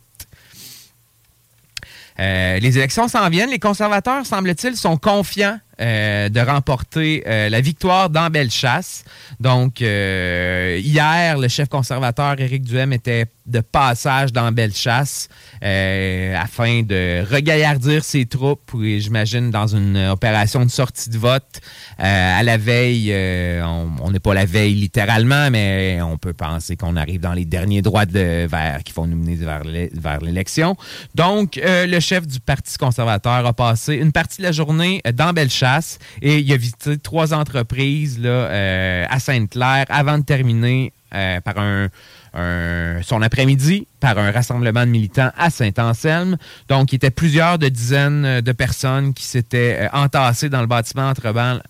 Euh, 2.19 2.59
les 2.59 2.79
élections 2.79 3.09
s'en 3.09 3.29
viennent. 3.29 3.51
Les 3.51 3.59
conservateurs, 3.59 4.25
semble-t-il, 4.25 4.75
sont 4.77 4.97
confiants 4.97 5.61
euh, 5.81 6.29
de 6.29 6.41
remporter 6.41 7.23
euh, 7.27 7.49
la 7.49 7.61
victoire 7.61 8.09
dans 8.09 8.31
Bellechasse. 8.31 9.05
Donc, 9.41 9.83
euh, 9.83 10.81
hier, 10.83 11.39
le 11.39 11.49
chef 11.49 11.69
conservateur 11.69 12.41
Éric 12.41 12.63
Duhem 12.63 12.93
était 12.93 13.27
de 13.47 13.61
passage 13.61 14.33
dans 14.33 14.51
Bellechasse 14.51 15.29
afin 15.63 16.83
de 16.83 17.25
regaillardir 17.31 18.03
ses 18.03 18.27
troupes, 18.27 18.73
et 18.83 18.99
j'imagine 19.01 19.53
dans 19.53 19.69
une 19.69 19.97
opération 20.09 20.65
de 20.65 20.71
sortie 20.71 21.11
de 21.11 21.19
vote. 21.19 21.61
À 21.97 22.43
la 22.43 22.57
veille, 22.57 23.15
on 23.63 24.11
n'est 24.11 24.19
pas 24.19 24.35
la 24.35 24.47
veille 24.47 24.75
littéralement, 24.75 25.49
mais 25.51 26.01
on 26.03 26.19
peut 26.19 26.33
penser 26.33 26.77
qu'on 26.77 26.97
arrive 26.97 27.21
dans 27.21 27.35
les 27.35 27.45
derniers 27.45 27.83
droits 27.83 28.05
de, 28.05 28.47
vers, 28.47 28.83
qui 28.83 28.93
vont 28.93 29.07
nous 29.07 29.17
mener 29.17 29.37
vers 29.37 29.63
l'é- 29.63 29.91
vers 29.95 30.21
l'élection. 30.21 30.77
Donc, 31.15 31.61
le 31.63 32.01
chef 32.01 32.27
du 32.27 32.41
Parti 32.41 32.77
conservateur 32.79 33.47
a 33.47 33.53
passé 33.53 33.95
une 33.95 34.11
partie 34.11 34.39
de 34.39 34.43
la 34.43 34.53
journée 34.53 35.01
dans 35.15 35.33
Bellechasse 35.33 35.66
et 36.23 36.39
il 36.39 36.53
a 36.53 36.57
visité 36.57 36.99
trois 36.99 37.35
entreprises 37.35 38.19
là, 38.19 38.29
euh, 38.29 39.07
à 39.09 39.19
Sainte-Claire 39.19 39.87
avant 39.89 40.19
de 40.19 40.25
terminer 40.25 40.93
euh, 41.15 41.89
son 43.03 43.23
après-midi 43.23 43.87
par 44.01 44.19
un 44.19 44.31
rassemblement 44.31 44.85
de 44.85 44.91
militants 44.91 45.31
à 45.39 45.49
Saint-Anselme. 45.49 46.37
Donc, 46.69 46.93
il 46.93 46.97
y 46.97 46.97
était 46.97 47.11
plusieurs 47.11 47.59
de 47.59 47.69
dizaines 47.69 48.25
euh, 48.27 48.41
de 48.43 48.53
personnes 48.53 49.15
qui 49.15 49.25
s'étaient 49.25 49.89
entassées 49.95 50.51
dans 50.51 50.61
le 50.61 50.67
bâtiment 50.67 51.13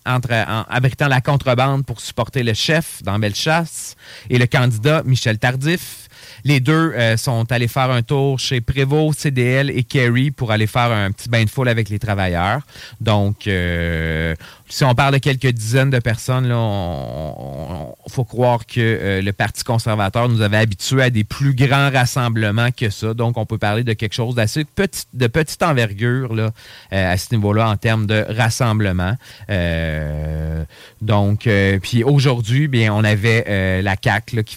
abritant 0.04 1.08
la 1.08 1.20
contrebande 1.20 1.86
pour 1.86 2.00
supporter 2.00 2.42
le 2.42 2.54
chef 2.54 3.02
dans 3.04 3.18
Bellechasse 3.18 3.94
et 4.28 4.38
le 4.38 4.46
candidat 4.46 5.02
Michel 5.04 5.38
Tardif. 5.38 6.05
Les 6.44 6.60
deux 6.60 6.92
euh, 6.94 7.16
sont 7.16 7.50
allés 7.50 7.68
faire 7.68 7.90
un 7.90 8.02
tour 8.02 8.38
chez 8.38 8.60
Prévost, 8.60 9.20
CDL 9.20 9.70
et 9.70 9.82
Kerry 9.82 10.30
pour 10.30 10.52
aller 10.52 10.66
faire 10.66 10.92
un 10.92 11.10
petit 11.10 11.28
bain 11.28 11.44
de 11.44 11.50
foule 11.50 11.68
avec 11.68 11.88
les 11.88 11.98
travailleurs. 11.98 12.60
Donc, 13.00 13.46
euh, 13.46 14.34
si 14.68 14.84
on 14.84 14.94
parle 14.94 15.14
de 15.14 15.18
quelques 15.18 15.46
dizaines 15.46 15.90
de 15.90 16.00
personnes, 16.00 16.46
il 16.46 18.12
faut 18.12 18.24
croire 18.24 18.66
que 18.66 18.80
euh, 18.80 19.22
le 19.22 19.32
Parti 19.32 19.62
conservateur 19.62 20.28
nous 20.28 20.40
avait 20.40 20.56
habitués 20.56 21.02
à 21.02 21.10
des 21.10 21.22
plus 21.22 21.54
grands 21.54 21.90
rassemblements 21.90 22.70
que 22.72 22.90
ça. 22.90 23.14
Donc, 23.14 23.36
on 23.36 23.46
peut 23.46 23.58
parler 23.58 23.84
de 23.84 23.92
quelque 23.92 24.14
chose 24.14 24.34
d'assez 24.34 24.64
petit, 24.64 25.04
de 25.14 25.28
petite 25.28 25.62
envergure 25.62 26.34
là, 26.34 26.50
euh, 26.92 27.12
à 27.12 27.16
ce 27.16 27.32
niveau-là 27.34 27.68
en 27.68 27.76
termes 27.76 28.06
de 28.06 28.24
rassemblement. 28.28 29.14
Euh, 29.50 30.64
donc, 31.00 31.48
puis 31.82 32.02
aujourd'hui, 32.02 32.66
bien, 32.66 32.92
on 32.92 33.04
avait 33.04 33.82
la 33.82 33.96
CAC 33.96 34.42
qui, 34.44 34.44
qui 34.46 34.56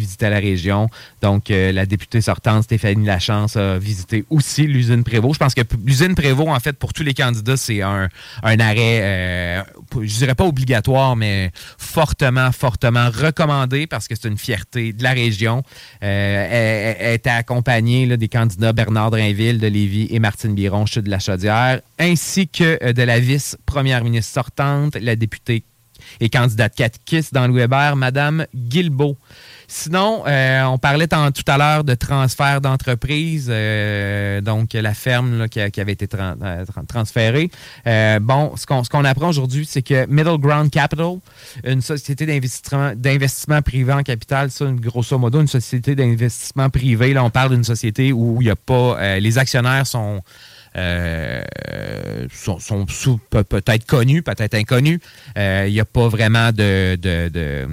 visitait 0.00 0.30
la 0.30 0.38
région. 0.38 0.88
Donc, 1.20 1.48
la 1.48 1.84
députée 1.84 2.20
sortante, 2.20 2.64
Stéphanie 2.64 3.06
Lachance, 3.06 3.56
a 3.56 3.78
visité 3.78 4.24
aussi 4.30 4.66
l'usine 4.66 5.04
Prévost. 5.04 5.34
Je 5.34 5.38
pense 5.38 5.54
que 5.54 5.62
l'usine 5.84 6.14
Prévost, 6.14 6.48
en 6.48 6.60
fait, 6.60 6.72
pour 6.74 6.92
tous 6.92 7.02
les 7.02 7.14
candidats, 7.14 7.56
c'est 7.56 7.82
un, 7.82 8.08
un 8.42 8.60
arrêt 8.60 9.41
euh, 9.42 9.62
je 9.94 10.18
dirais 10.18 10.34
pas 10.34 10.44
obligatoire, 10.44 11.16
mais 11.16 11.50
fortement, 11.78 12.52
fortement 12.52 13.10
recommandé 13.10 13.86
parce 13.86 14.08
que 14.08 14.14
c'est 14.14 14.28
une 14.28 14.38
fierté 14.38 14.92
de 14.92 15.02
la 15.02 15.12
région. 15.12 15.62
Euh, 16.02 16.96
elle, 16.98 17.14
était 17.14 17.30
accompagnée 17.30 18.16
des 18.16 18.28
candidats 18.28 18.72
Bernard 18.72 19.10
Drainville 19.10 19.58
de 19.58 19.66
Lévis 19.66 20.08
et 20.10 20.18
Martine 20.18 20.54
Biron, 20.54 20.84
de 20.94 21.10
la 21.10 21.18
Chaudière, 21.18 21.80
ainsi 21.98 22.48
que 22.48 22.78
euh, 22.82 22.92
de 22.92 23.02
la 23.02 23.20
vice-première 23.20 24.04
ministre 24.04 24.32
sortante, 24.32 24.96
la 24.96 25.16
députée 25.16 25.64
et 26.20 26.28
candidate 26.28 26.74
catéchiste 26.74 27.32
dans 27.32 27.46
le 27.46 27.54
Weber, 27.54 27.96
Madame 27.96 28.46
Guilbeault. 28.54 29.16
Sinon, 29.68 30.24
euh, 30.26 30.62
on 30.64 30.78
parlait 30.78 31.06
tout 31.06 31.44
à 31.46 31.58
l'heure 31.58 31.84
de 31.84 31.94
transfert 31.94 32.60
d'entreprise, 32.60 33.48
euh, 33.50 34.40
donc 34.40 34.74
la 34.74 34.94
ferme 34.94 35.48
qui, 35.48 35.60
avait 35.60 35.92
été 35.92 36.08
euh, 36.14 36.64
transférée. 36.88 37.50
bon, 38.20 38.54
ce 38.56 38.66
qu'on 38.66 39.04
apprend 39.04 39.28
aujourd'hui, 39.28 39.66
c'est 39.66 39.82
que 39.82 40.06
Middle 40.06 40.38
Ground 40.38 40.70
Capital, 40.70 41.18
une 41.64 41.80
société 41.80 42.26
d'investissement 42.26 43.62
privé 43.62 43.92
en 43.92 44.02
capital, 44.02 44.50
ça, 44.50 44.66
grosso 44.72 45.16
modo, 45.18 45.40
une 45.40 45.48
société 45.48 45.94
d'investissement 45.94 46.68
privé, 46.70 47.12
là, 47.12 47.24
on 47.24 47.30
parle 47.30 47.50
d'une 47.50 47.64
société 47.64 48.12
où 48.12 48.38
il 48.40 48.44
n'y 48.44 48.50
a 48.50 48.56
pas, 48.56 49.18
les 49.18 49.38
actionnaires 49.38 49.86
sont 49.86 50.22
sont, 52.32 52.58
sont 52.58 53.20
peut-être 53.30 53.84
connus, 53.86 54.22
peut-être 54.22 54.54
inconnus. 54.54 55.00
Il 55.36 55.72
n'y 55.72 55.80
a 55.80 55.84
pas 55.84 56.08
vraiment 56.08 56.50
de, 56.50 56.96
de, 56.96 57.66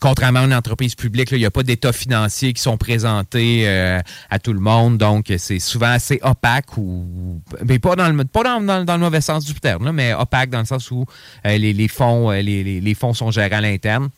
contrairement 0.00 0.40
à 0.40 0.44
une 0.44 0.54
entreprise 0.54 0.94
publique, 0.94 1.30
il 1.32 1.38
n'y 1.38 1.44
a 1.44 1.50
pas 1.50 1.62
d'état 1.62 1.92
financier 1.92 2.52
qui 2.52 2.62
sont 2.62 2.76
présentés 2.76 3.68
euh, 3.68 4.00
à 4.30 4.38
tout 4.38 4.52
le 4.52 4.60
monde. 4.60 4.98
Donc, 4.98 5.32
c'est 5.38 5.58
souvent 5.58 5.90
assez 5.90 6.18
opaque 6.22 6.76
ou 6.76 7.40
mais 7.64 7.78
pas 7.78 7.94
dans 7.94 8.08
le 8.08 8.98
mauvais 8.98 9.20
sens 9.20 9.44
du 9.44 9.54
terme, 9.54 9.92
mais 9.92 10.14
opaque 10.14 10.50
dans 10.50 10.60
le 10.60 10.64
sens 10.64 10.90
où 10.90 11.04
les, 11.44 11.72
les, 11.72 11.88
fonds 11.88 12.30
les, 12.30 12.94
fonds 12.94 13.14
sont 13.14 13.30
gérés 13.30 13.54
à 13.54 13.60
l'interne. 13.60 14.08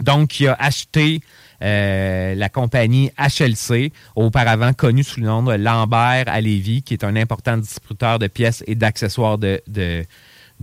Donc, 0.00 0.40
il 0.40 0.48
a 0.48 0.56
acheté 0.58 1.20
euh, 1.62 2.34
la 2.34 2.48
compagnie 2.48 3.10
HLC, 3.18 3.92
auparavant 4.16 4.72
connue 4.72 5.04
sous 5.04 5.20
le 5.20 5.26
nom 5.26 5.42
de 5.42 5.54
Lambert 5.54 6.24
à 6.26 6.40
Lévis, 6.40 6.82
qui 6.82 6.94
est 6.94 7.04
un 7.04 7.14
important 7.14 7.56
distributeur 7.56 8.18
de 8.18 8.26
pièces 8.26 8.64
et 8.66 8.74
d'accessoires 8.74 9.38
de 9.38 9.60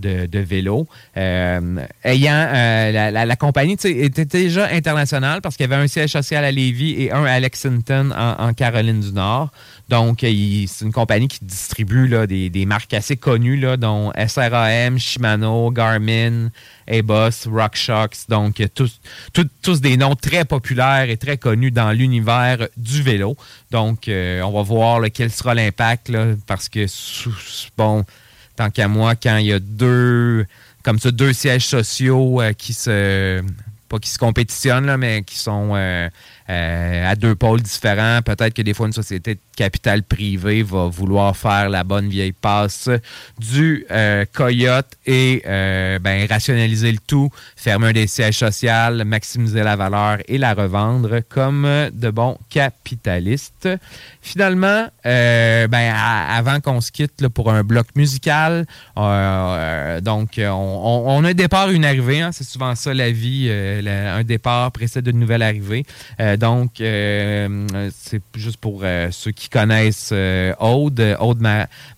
de, 0.00 0.38
vélo. 0.38 0.86
Euh, 1.16 1.84
ayant 2.04 2.48
euh, 2.52 3.10
la, 3.10 3.36
compagnie 3.36 3.76
était 3.84 4.24
déjà 4.24 4.68
internationale 4.72 5.40
parce 5.40 5.56
qu'il 5.56 5.68
y 5.68 5.72
avait 5.72 5.82
un 5.82 5.86
siège 5.86 6.10
social 6.10 6.44
à 6.44 6.50
Lévis 6.50 7.02
et 7.02 7.12
un 7.12 7.24
à 7.24 7.38
Lexington 7.38 8.10
en 8.16 8.52
Caroline 8.54 9.00
du 9.00 9.12
Nord. 9.12 9.50
Donc, 9.90 10.20
c'est 10.20 10.84
une 10.84 10.92
compagnie 10.92 11.26
qui 11.26 11.44
distribue 11.44 12.06
là, 12.06 12.28
des, 12.28 12.64
marques 12.64 12.94
assez 12.94 13.16
connues, 13.16 13.56
là, 13.56 13.76
dont 13.76 14.12
SRAM, 14.28 15.00
Shimano, 15.00 15.72
Garmin, 15.72 16.50
Abos, 16.88 17.48
RockShox. 17.50 18.28
Donc, 18.28 18.62
tous, 18.72 19.00
tous, 19.62 19.80
des 19.80 19.96
noms 19.96 20.14
très 20.14 20.44
populaires 20.44 21.10
et 21.10 21.16
très 21.16 21.38
connus 21.38 21.72
dans 21.72 21.90
l'univers 21.90 22.68
du 22.76 23.02
vélo. 23.02 23.36
Donc, 23.72 24.06
euh, 24.06 24.42
on 24.42 24.52
va 24.52 24.62
voir 24.62 25.02
quel 25.12 25.32
sera 25.32 25.54
l'impact, 25.54 26.12
parce 26.46 26.68
que, 26.68 26.86
bon, 27.76 28.04
tant 28.60 28.70
qu'à 28.70 28.88
moi, 28.88 29.14
quand 29.14 29.38
il 29.38 29.46
y 29.46 29.52
a 29.54 29.58
deux, 29.58 30.44
comme 30.82 30.98
ça, 30.98 31.10
deux 31.10 31.32
sièges 31.32 31.66
sociaux 31.66 32.42
euh, 32.42 32.52
qui 32.52 32.74
se 32.74 33.42
pas 33.88 33.98
qui 33.98 34.10
se 34.10 34.18
compétitionnent, 34.18 34.84
là, 34.86 34.98
mais 34.98 35.22
qui 35.22 35.36
sont 35.36 35.72
euh, 36.50 37.08
à 37.08 37.14
deux 37.14 37.36
pôles 37.36 37.60
différents. 37.60 38.22
Peut-être 38.22 38.54
que 38.54 38.62
des 38.62 38.74
fois, 38.74 38.88
une 38.88 38.92
société 38.92 39.36
de 39.36 39.40
capital 39.56 40.02
privé 40.02 40.64
va 40.64 40.88
vouloir 40.88 41.36
faire 41.36 41.68
la 41.68 41.84
bonne 41.84 42.08
vieille 42.08 42.32
passe 42.32 42.90
du 43.38 43.86
euh, 43.92 44.24
coyote 44.32 44.88
et 45.06 45.42
euh, 45.46 46.00
ben, 46.00 46.26
rationaliser 46.28 46.90
le 46.90 46.98
tout, 47.06 47.30
fermer 47.54 47.88
un 47.88 47.92
des 47.92 48.08
sièges 48.08 48.38
sociaux, 48.38 49.04
maximiser 49.06 49.62
la 49.62 49.76
valeur 49.76 50.18
et 50.26 50.38
la 50.38 50.54
revendre 50.54 51.20
comme 51.28 51.68
de 51.92 52.10
bons 52.10 52.36
capitalistes. 52.48 53.68
Finalement, 54.20 54.88
ben, 55.04 55.94
avant 55.94 56.58
qu'on 56.60 56.80
se 56.80 56.90
quitte 56.90 57.28
pour 57.28 57.52
un 57.52 57.62
bloc 57.62 57.86
musical, 57.94 58.66
donc 58.96 60.30
on, 60.38 61.24
a 61.24 61.28
un 61.28 61.34
départ, 61.34 61.70
une 61.70 61.84
arrivée. 61.84 62.22
Hein, 62.22 62.30
c'est 62.32 62.44
souvent 62.44 62.74
ça 62.74 62.92
la 62.92 63.12
vie. 63.12 63.50
un 63.50 64.24
départ 64.24 64.72
précède 64.72 65.06
une 65.06 65.20
nouvelle 65.20 65.42
arrivée. 65.42 65.84
Donc, 66.40 66.72
c'est 66.78 68.22
juste 68.34 68.56
pour 68.56 68.84
ceux 69.10 69.30
qui 69.30 69.48
connaissent 69.48 70.10
euh, 70.12 70.54
Aude, 70.58 71.16
Aude 71.20 71.42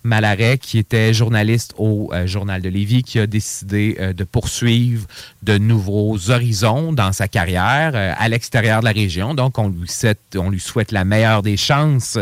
Malaret, 0.05 0.59
qui 0.59 0.79
était 0.79 1.15
journaliste 1.15 1.75
au 1.79 2.11
euh, 2.13 2.27
Journal 2.27 2.61
de 2.61 2.69
Lévis, 2.69 3.03
qui 3.03 3.19
a 3.19 3.27
décidé 3.27 3.97
euh, 4.01 4.13
de 4.13 4.25
poursuivre 4.25 5.07
de 5.43 5.59
nouveaux 5.59 6.31
horizons 6.31 6.93
dans 6.93 7.13
sa 7.13 7.29
carrière 7.29 7.95
à 7.95 8.29
l'extérieur 8.29 8.81
de 8.81 8.85
la 8.85 8.93
région. 8.93 9.35
Donc, 9.35 9.59
on 9.59 9.69
lui, 9.69 9.89
souhaite, 9.89 10.21
on 10.37 10.51
lui 10.51 10.61
souhaite 10.61 10.93
la 10.93 11.05
meilleure 11.05 11.43
des 11.43 11.57
chances 11.57 12.17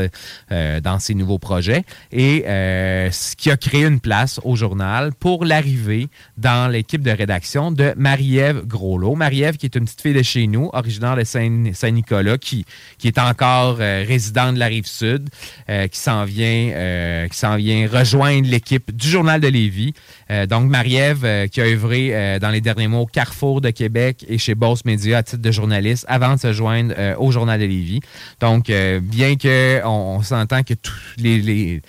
dans 0.50 0.98
ses 0.98 1.14
nouveaux 1.14 1.38
projets. 1.38 1.84
Et 2.12 2.44
ce 2.46 3.36
qui 3.36 3.50
a 3.50 3.58
créé 3.58 3.84
une 3.84 4.00
place 4.00 4.40
au 4.42 4.56
journal 4.56 5.12
pour 5.12 5.44
l'arrivée 5.44 6.08
dans 6.38 6.70
l'équipe 6.70 7.02
de 7.02 7.10
rédaction 7.10 7.70
de 7.70 7.92
Marie-Ève 7.96 8.64
Groslot. 8.66 9.16
Marie-Ève, 9.16 9.58
qui 9.58 9.66
est 9.66 9.76
une 9.76 9.84
petite 9.84 10.00
fille 10.00 10.14
de 10.14 10.22
chez 10.22 10.46
nous, 10.46 10.70
originaire 10.72 11.16
de 11.16 11.24
Saint-Nicolas, 11.24 12.09
qui, 12.40 12.64
qui 12.98 13.08
est 13.08 13.18
encore 13.18 13.76
résidente 13.78 14.54
de 14.54 14.58
la 14.58 14.66
Rive-Sud 14.66 15.28
euh, 15.68 15.86
qui 15.88 15.98
s'en 15.98 16.24
vient, 16.24 16.70
euh, 16.74 17.28
qui 17.28 17.38
s'en 17.38 17.56
vient 17.56 17.88
rejoindre 17.88 18.48
l'équipe 18.48 18.94
du 18.94 19.08
Journal 19.08 19.40
de 19.40 19.48
Lévis. 19.48 19.94
Euh, 20.30 20.46
donc, 20.46 20.68
Marie-Ève, 20.68 21.48
qui 21.48 21.60
a 21.60 21.64
œuvré 21.64 22.38
dans 22.40 22.50
les 22.50 22.60
derniers 22.60 22.88
mois 22.88 23.00
au 23.00 23.06
Carrefour 23.06 23.60
de 23.60 23.70
Québec 23.70 24.24
et 24.28 24.38
chez 24.38 24.54
Boss 24.54 24.84
Media 24.84 25.18
à 25.18 25.22
titre 25.22 25.42
de 25.42 25.50
journaliste 25.50 26.04
avant 26.08 26.34
de 26.34 26.40
se 26.40 26.52
joindre 26.52 26.94
au 27.18 27.30
Journal 27.30 27.60
de 27.60 27.66
Lévis. 27.66 28.00
Donc, 28.40 28.70
bien 29.02 29.36
qu'on 29.36 29.88
on, 29.88 30.22
s'entend 30.22 30.62
que 30.62 30.74
tous 30.74 30.92
les 31.18 31.80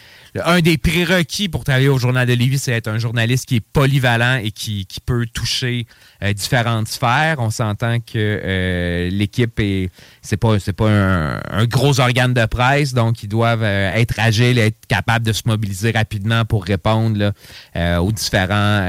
un 0.46 0.62
des 0.62 0.78
prérequis 0.78 1.50
pour 1.50 1.64
travailler 1.64 1.90
au 1.90 1.98
Journal 1.98 2.28
de 2.28 2.34
Lévis, 2.34 2.60
c'est 2.60 2.72
être 2.72 2.88
un 2.88 2.98
journaliste 2.98 3.48
qui 3.48 3.58
est 3.58 3.66
polyvalent 3.74 4.40
et 4.42 4.52
qui, 4.52 4.86
peut 5.06 5.26
toucher 5.26 5.86
euh, 5.86 6.11
différentes 6.34 6.88
sphères. 6.88 7.38
On 7.40 7.50
s'entend 7.50 8.00
que 8.00 8.14
euh, 8.16 9.10
l'équipe 9.10 9.60
est 9.60 9.90
c'est 10.22 10.38
pas 10.38 10.60
c'est 10.60 10.74
pas 10.74 10.90
un, 10.90 11.66
gros 11.66 12.00
organe 12.00 12.34
de 12.34 12.46
presse, 12.46 12.94
donc 12.94 13.24
ils 13.24 13.30
doivent 13.30 13.64
euh, 13.64 13.94
être 13.94 14.20
agiles, 14.20 14.60
être 14.60 14.86
capables 14.88 15.26
de 15.26 15.34
se 15.34 15.44
mobiliser 15.46 15.92
rapidement 15.92 16.46
pour 16.46 16.66
répondre 16.66 17.34
aux 17.76 18.12
différents 18.12 18.86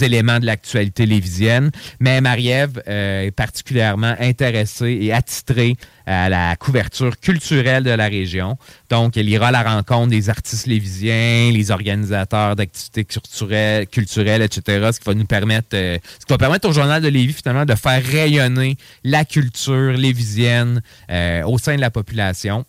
éléments 0.00 0.38
de 0.38 0.46
l'actualité 0.46 1.06
lévisienne. 1.06 1.70
Mais 2.00 2.20
Marie-Ève 2.20 2.82
est 2.86 3.34
particulièrement 3.34 4.14
intéressée 4.18 4.98
et 5.00 5.12
attitrée 5.12 5.76
à 6.06 6.28
la 6.28 6.56
couverture 6.56 7.18
culturelle 7.18 7.84
de 7.84 7.90
la 7.90 8.06
région. 8.06 8.56
Donc, 8.90 9.16
elle 9.16 9.28
ira 9.28 9.48
à 9.48 9.50
la 9.50 9.62
rencontre 9.62 10.08
des 10.08 10.30
artistes 10.30 10.66
lévisiens, 10.66 11.50
les 11.52 11.70
organisateurs 11.70 12.56
d'activités 12.56 13.04
culturelles, 13.04 13.86
culturelles, 13.86 14.42
etc., 14.42 14.90
ce 14.92 14.98
qui 14.98 15.06
va 15.06 15.14
nous 15.14 15.24
permettre, 15.24 15.68
euh, 15.74 15.98
ce 16.18 16.26
qui 16.26 16.32
va 16.32 16.38
permettre 16.38 16.61
au 16.64 16.72
Journal 16.72 17.02
de 17.02 17.08
Lévis, 17.08 17.34
finalement, 17.34 17.64
de 17.64 17.74
faire 17.74 18.02
rayonner 18.04 18.76
la 19.04 19.24
culture 19.24 19.92
lévisienne 19.92 20.82
euh, 21.10 21.44
au 21.44 21.58
sein 21.58 21.76
de 21.76 21.80
la 21.80 21.90
population. 21.90 22.64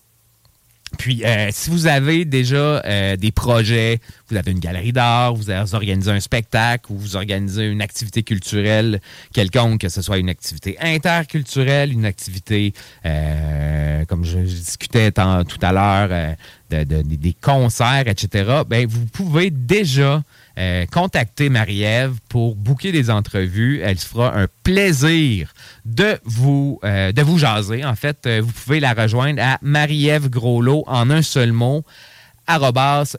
Puis, 0.98 1.24
euh, 1.26 1.50
si 1.52 1.70
vous 1.70 1.88
avez 1.88 2.26
déjà 2.26 2.82
euh, 2.86 3.16
des 3.18 3.32
projets, 3.32 4.00
vous 4.30 4.38
avez 4.38 4.52
une 4.52 4.60
galerie 4.60 4.94
d'art, 4.94 5.34
vous 5.34 5.50
organisez 5.74 6.12
un 6.12 6.20
spectacle 6.20 6.92
ou 6.92 6.98
vous 6.98 7.16
organisez 7.16 7.66
une 7.66 7.82
activité 7.82 8.24
culturelle 8.24 9.02
quelconque, 9.34 9.82
que 9.82 9.90
ce 9.90 10.02
soit 10.02 10.18
une 10.18 10.30
activité 10.30 10.78
interculturelle, 10.80 11.92
une 11.92 12.06
activité, 12.06 12.74
euh, 13.06 14.06
comme 14.06 14.24
je, 14.24 14.40
discutais 14.40 15.12
tout 15.12 15.60
à 15.62 15.72
l'heure, 15.72 16.36
des 16.70 17.36
concerts, 17.42 18.08
etc., 18.08 18.62
ben, 18.68 18.86
vous 18.88 19.06
pouvez 19.06 19.50
déjà 19.50 20.22
euh, 20.60 20.86
contactez 20.92 21.50
Marie-Ève 21.50 22.14
pour 22.30 22.56
booker 22.56 22.92
des 22.92 23.10
entrevues. 23.10 23.82
Elle 23.84 24.00
se 24.00 24.06
fera 24.06 24.38
un 24.38 24.48
plaisir 24.64 25.54
de 25.86 26.20
vous, 26.24 26.80
euh, 26.84 27.12
de 27.12 27.22
vous 27.22 27.38
jaser. 27.40 27.84
En 27.84 27.96
fait, 27.96 28.26
euh, 28.26 28.42
vous 28.44 28.52
pouvez 28.52 28.80
la 28.80 28.94
rejoindre 28.94 29.42
à 29.42 29.58
Marie-Ève 29.62 30.30
Groslot 30.30 30.84
en 30.88 31.10
un 31.10 31.22
seul 31.22 31.52
mot 31.52 31.84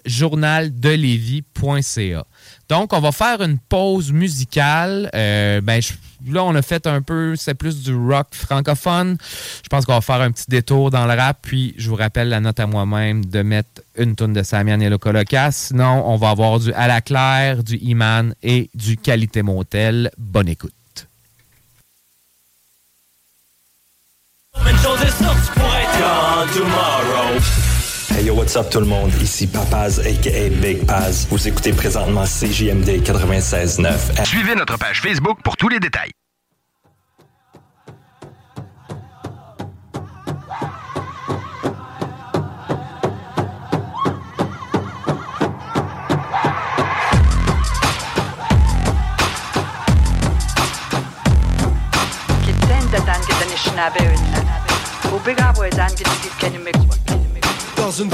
journaldelévis.ca. 0.04 2.24
Donc, 2.68 2.92
on 2.92 3.00
va 3.00 3.12
faire 3.12 3.40
une 3.42 3.58
pause 3.58 4.12
musicale. 4.12 5.10
Ben, 5.12 5.80
je- 5.80 5.92
là, 6.32 6.44
on 6.44 6.54
a 6.54 6.62
fait 6.62 6.86
un 6.86 7.02
peu, 7.02 7.36
c'est 7.36 7.54
plus 7.54 7.82
du 7.82 7.94
rock 7.94 8.28
francophone. 8.32 9.16
Je 9.62 9.68
pense 9.68 9.84
qu'on 9.84 9.94
va 9.94 10.00
faire 10.00 10.20
un 10.20 10.30
petit 10.30 10.46
détour 10.48 10.90
dans 10.90 11.06
le 11.06 11.14
rap, 11.14 11.38
puis 11.42 11.74
je 11.76 11.88
vous 11.88 11.96
rappelle 11.96 12.28
la 12.28 12.40
note 12.40 12.60
à 12.60 12.66
moi-même 12.66 13.24
de 13.24 13.42
mettre 13.42 13.82
une 13.96 14.14
tonne 14.16 14.32
de 14.32 14.42
Samian 14.42 14.80
et 14.80 14.88
Locolocas. 14.88 15.52
Sinon, 15.52 16.02
on 16.06 16.16
va 16.16 16.30
avoir 16.30 16.58
du 16.60 16.72
À 16.72 16.88
la 16.88 17.00
Claire, 17.00 17.62
du 17.62 17.76
Iman 17.76 18.34
et 18.42 18.70
du 18.74 18.96
Qualité 18.96 19.42
Motel. 19.42 20.10
Bonne 20.18 20.48
écoute. 20.48 20.72
Hey 28.16 28.26
yo, 28.26 28.34
what's 28.34 28.54
up 28.54 28.70
tout 28.70 28.78
le 28.78 28.86
monde? 28.86 29.10
Ici 29.20 29.48
Papaz, 29.48 29.98
a.k.a. 29.98 30.48
Big 30.60 30.86
Paz. 30.86 31.26
Vous 31.30 31.48
écoutez 31.48 31.72
présentement 31.72 32.22
CJMD 32.22 33.02
96.9. 33.02 34.24
Suivez 34.24 34.54
notre 34.54 34.78
page 34.78 35.00
Facebook 35.00 35.38
pour 35.42 35.56
tous 35.56 35.68
les 35.68 35.80
détails. 35.80 36.12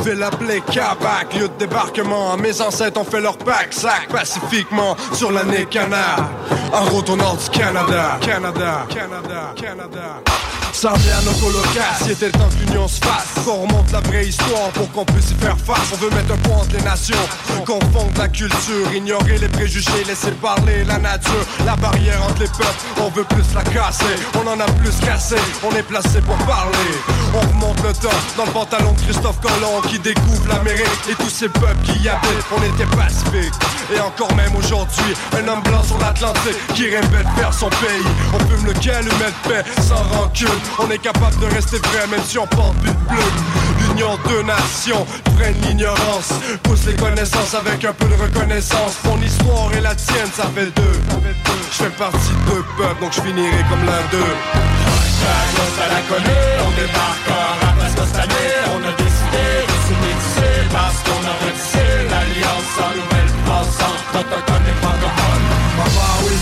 Ville 0.04 0.22
appelée 0.22 0.62
Kabak, 0.72 1.34
lieu 1.34 1.48
de 1.48 1.54
débarquement, 1.58 2.36
mes 2.36 2.60
ancêtres 2.60 2.98
ont 3.00 3.04
fait 3.04 3.20
leur 3.20 3.36
pack 3.36 3.72
sac 3.72 4.08
pacifiquement 4.10 4.96
sur 5.12 5.30
l'année 5.30 5.66
canard. 5.66 6.30
Du 6.70 7.50
Canada, 7.50 8.16
Canada, 8.20 8.86
Canada, 8.88 9.52
Canada. 9.56 10.22
Ça 10.72 10.90
revient 10.90 11.10
à 11.10 11.22
nos 11.22 11.32
colocas, 11.32 11.98
il 12.04 12.12
était 12.12 12.30
temps 12.30 12.48
que 12.48 12.64
l'union 12.64 12.86
se 12.86 13.00
fasse. 13.00 13.44
Qu'on 13.44 13.66
remonte 13.66 13.90
la 13.92 14.00
vraie 14.00 14.26
histoire 14.26 14.70
pour 14.74 14.90
qu'on 14.92 15.04
puisse 15.04 15.32
y 15.32 15.34
faire 15.34 15.56
face. 15.58 15.90
On 15.92 15.96
veut 15.96 16.10
mettre 16.10 16.32
un 16.32 16.36
point 16.38 16.58
entre 16.58 16.76
les 16.76 16.82
nations, 16.82 17.18
confondre 17.66 18.16
la 18.16 18.28
culture, 18.28 18.92
ignorer 18.94 19.38
les 19.38 19.48
préjugés, 19.48 20.04
laisser 20.06 20.30
parler 20.30 20.84
la 20.84 20.98
nature. 20.98 21.44
La 21.66 21.74
barrière 21.76 22.22
entre 22.22 22.40
les 22.40 22.48
peuples, 22.48 22.80
on 23.00 23.10
veut 23.10 23.24
plus 23.24 23.44
la 23.54 23.62
casser. 23.62 24.14
On 24.36 24.46
en 24.46 24.60
a 24.60 24.66
plus 24.80 24.96
cassé, 25.04 25.36
on 25.64 25.74
est 25.74 25.82
placé 25.82 26.20
pour 26.20 26.36
parler. 26.46 26.90
On 27.34 27.40
remonte 27.40 27.82
le 27.82 27.92
temps 27.92 28.16
dans 28.36 28.44
le 28.44 28.52
pantalon 28.52 28.92
de 28.92 29.00
Christophe 29.00 29.40
Colomb 29.40 29.80
qui 29.88 29.98
découvre 29.98 30.48
l'Amérique 30.48 30.86
et 31.10 31.14
tous 31.14 31.30
ces 31.30 31.48
peuples 31.48 31.82
qui 31.84 31.98
y 32.04 32.08
habitent. 32.08 32.46
On 32.56 32.62
était 32.62 32.96
pacifiques. 32.96 33.54
Et 33.94 34.00
encore 34.00 34.34
même 34.36 34.54
aujourd'hui, 34.56 35.14
un 35.36 35.48
homme 35.48 35.62
blanc 35.62 35.82
sur 35.82 35.98
l'Atlantique 35.98 36.59
qui 36.74 36.84
de 36.84 37.40
faire 37.40 37.52
son 37.52 37.68
pays. 37.68 38.06
On 38.32 38.38
fume 38.38 38.66
le 38.66 38.72
calumet 38.74 39.10
de 39.10 39.48
paix 39.48 39.64
sans 39.82 40.02
rancune. 40.16 40.48
On 40.78 40.90
est 40.90 40.98
capable 40.98 41.38
de 41.40 41.46
rester 41.54 41.78
vrai 41.78 42.06
même 42.10 42.22
si 42.24 42.38
on 42.38 42.46
porte 42.46 42.78
de 42.78 42.90
plume. 43.08 43.38
L'union 43.80 44.18
de 44.28 44.42
nations 44.42 45.06
freine 45.36 45.56
l'ignorance. 45.62 46.32
Pousse 46.62 46.86
les 46.86 46.94
connaissances 46.94 47.54
avec 47.54 47.84
un 47.84 47.92
peu 47.92 48.06
de 48.06 48.22
reconnaissance. 48.22 48.98
Mon 49.04 49.20
histoire 49.20 49.72
et 49.76 49.80
la 49.80 49.94
tienne, 49.94 50.30
ça 50.34 50.44
fait 50.54 50.70
deux. 50.76 51.00
Je 51.72 51.84
fais 51.84 51.90
partie 51.90 52.18
de 52.18 52.50
deux 52.50 52.64
peuples, 52.76 53.00
donc 53.00 53.12
je 53.12 53.20
finirai 53.20 53.64
comme 53.68 53.84
l'un 53.84 54.02
d'eux. 54.10 54.34
à 55.80 55.88
la 55.88 56.00
connaît, 56.02 56.56
on 56.66 56.70
débarque 56.70 57.28
en 57.28 57.70
parce 57.96 58.10
on 58.12 58.88
a 58.88 58.92
décidé 58.92 59.46
de 59.66 59.76
se 59.86 59.94
mixer 60.00 60.68
parce 60.72 60.98
qu'on 61.04 61.22
a 61.26 61.34
retissé 61.44 61.84
l'alliance 62.08 62.72
en 62.78 62.90
nouvelle 62.96 63.32
pensant 63.44 63.96
autochtone 64.14 64.66
et 64.68 64.84
francophone. 64.84 64.99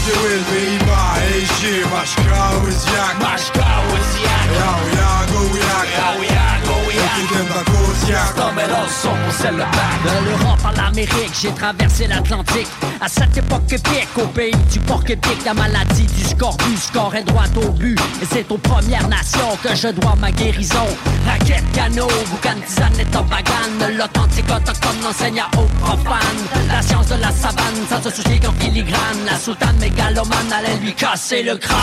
Ангели 0.09 0.43
приймаючи 0.51 1.85
важка 1.93 2.51
узяк 2.63 3.17
Важка 3.21 3.83
узяк 3.93 4.49
Яу-яку-як 4.55 5.89
Яу-яку-як 5.99 7.17
Тільки 7.17 7.45
таку 7.53 7.78
Yago 8.09 8.29
Yak. 8.29 8.37
Yao 8.39 8.39
Yago 8.39 8.39
Yak. 8.39 8.39
Kikemba 8.39 8.39
Koziak. 8.39 8.39
Non 8.39 8.53
mais 8.55 8.67
là, 8.67 8.87
son 8.89 9.09
pour 9.09 9.33
celle 9.33 9.57
le 9.57 9.59
bac. 9.59 9.99
De 10.05 10.25
l'Europe 10.29 10.59
à 10.65 10.73
l'Amérique, 10.83 11.35
j'ai 11.41 11.53
traversé 11.53 12.07
l'Atlantique. 12.07 12.69
À 13.01 13.09
cette 13.09 13.37
époque 13.37 13.73
épique, 13.73 14.09
au 14.17 14.27
pays 14.27 14.57
du 14.73 14.81
porc 14.81 15.05
épique, 15.09 15.45
la 15.45 15.55
maladie 15.55 16.07
du 16.07 16.25
scorbut, 16.25 16.77
score 16.77 17.15
est 17.15 17.25
droit 17.25 17.45
au 17.57 17.71
but. 17.71 17.99
Et 18.23 18.27
c'est 18.33 18.51
aux 18.51 18.59
Premières 18.59 19.09
Nations 19.09 19.57
que 19.63 19.75
je 19.75 19.89
dois 19.89 20.15
ma 20.21 20.31
guérison. 20.31 20.87
Raquette, 21.27 21.71
canot, 21.73 22.09
boucan, 22.31 22.59
tisane 22.67 22.99
et 22.99 23.05
tobagane. 23.05 23.97
L'authentique 23.97 24.51
autochtone 24.51 25.07
enseigne 25.09 25.41
à 25.41 25.49
aux 25.59 25.69
profanes. 25.81 26.45
La 26.69 26.83
science 26.83 27.09
de 27.09 27.17
la 27.17 27.31
savane, 27.31 27.87
sans 27.89 28.03
se 28.03 28.11
soucier 28.11 28.41
qu'en 28.41 28.53
filigrane. 28.53 29.25
La 29.27 29.37
sultane 29.39 29.77
mégalomane 29.79 30.53
allait 30.53 30.77
lui 30.83 30.95
casser 30.95 31.43
le 31.43 31.57
crâne. 31.57 31.79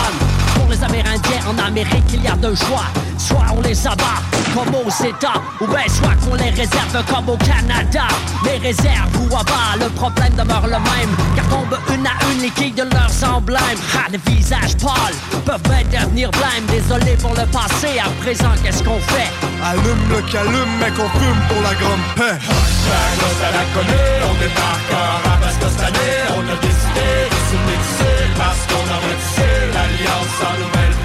Pour 0.55 0.67
les 0.69 0.84
Amérindiens 0.84 1.41
en 1.47 1.57
Amérique, 1.65 2.05
il 2.13 2.23
y 2.23 2.28
a 2.28 2.36
deux 2.36 2.55
choix. 2.55 2.86
Soit 3.17 3.45
on 3.55 3.61
les 3.61 3.88
abat, 3.88 4.21
comme 4.53 4.76
aux 4.76 5.03
États, 5.03 5.41
ou 5.61 5.67
bien 5.67 5.88
soit 5.88 6.14
qu'on 6.24 6.36
les 6.36 6.49
réserve 6.49 7.03
comme 7.09 7.30
au 7.30 7.38
Canada. 7.38 8.07
Les 8.43 8.57
réserves 8.57 9.16
ou 9.22 9.36
abat, 9.36 9.76
le 9.80 9.89
problème 9.89 10.34
demeure 10.36 10.66
le 10.66 10.80
même. 10.80 11.11
Car 11.36 11.45
tombent 11.45 11.80
une 11.93 12.05
à 12.05 12.16
une 12.32 12.41
les 12.41 12.49
quilles 12.49 12.74
de 12.74 12.84
leurs 12.84 13.30
emblèmes. 13.30 13.80
Ah, 13.95 14.07
les 14.11 14.20
visages 14.32 14.76
pâles 14.78 15.18
peuvent 15.45 15.61
bien 15.89 16.03
devenir 16.03 16.32
blêmes. 16.32 16.66
Désolé 16.70 17.16
pour 17.18 17.32
le 17.32 17.45
passé, 17.47 17.99
à 17.99 18.09
présent, 18.22 18.53
qu'est-ce 18.63 18.84
qu'on 18.84 18.99
fait? 18.99 19.32
Allume 19.63 20.05
le 20.09 20.22
calume, 20.32 20.74
mec, 20.80 20.93
on 20.99 21.09
fume 21.20 21.41
pour 21.49 21.61
la 21.61 21.74
grande 21.76 22.05
paix. 22.16 22.38
Chagos 22.39 23.39
à 23.41 23.51
la 23.57 23.66
connaît, 23.74 24.22
on 24.30 24.34
débarque 24.39 24.95
parce 25.41 25.57
que 25.57 25.68
cette 25.70 25.88
année, 25.88 26.18
on 26.38 26.41
a 26.41 26.57
décidé 26.61 27.09
de 27.32 27.39
se 27.49 27.57
mixer 27.68 28.18
parce 28.38 28.61
qu'on 28.68 28.86
a 28.93 28.97
retissé 29.05 29.47
l'alliance 29.74 30.38
en 30.41 30.53
nouvelle 30.59 30.95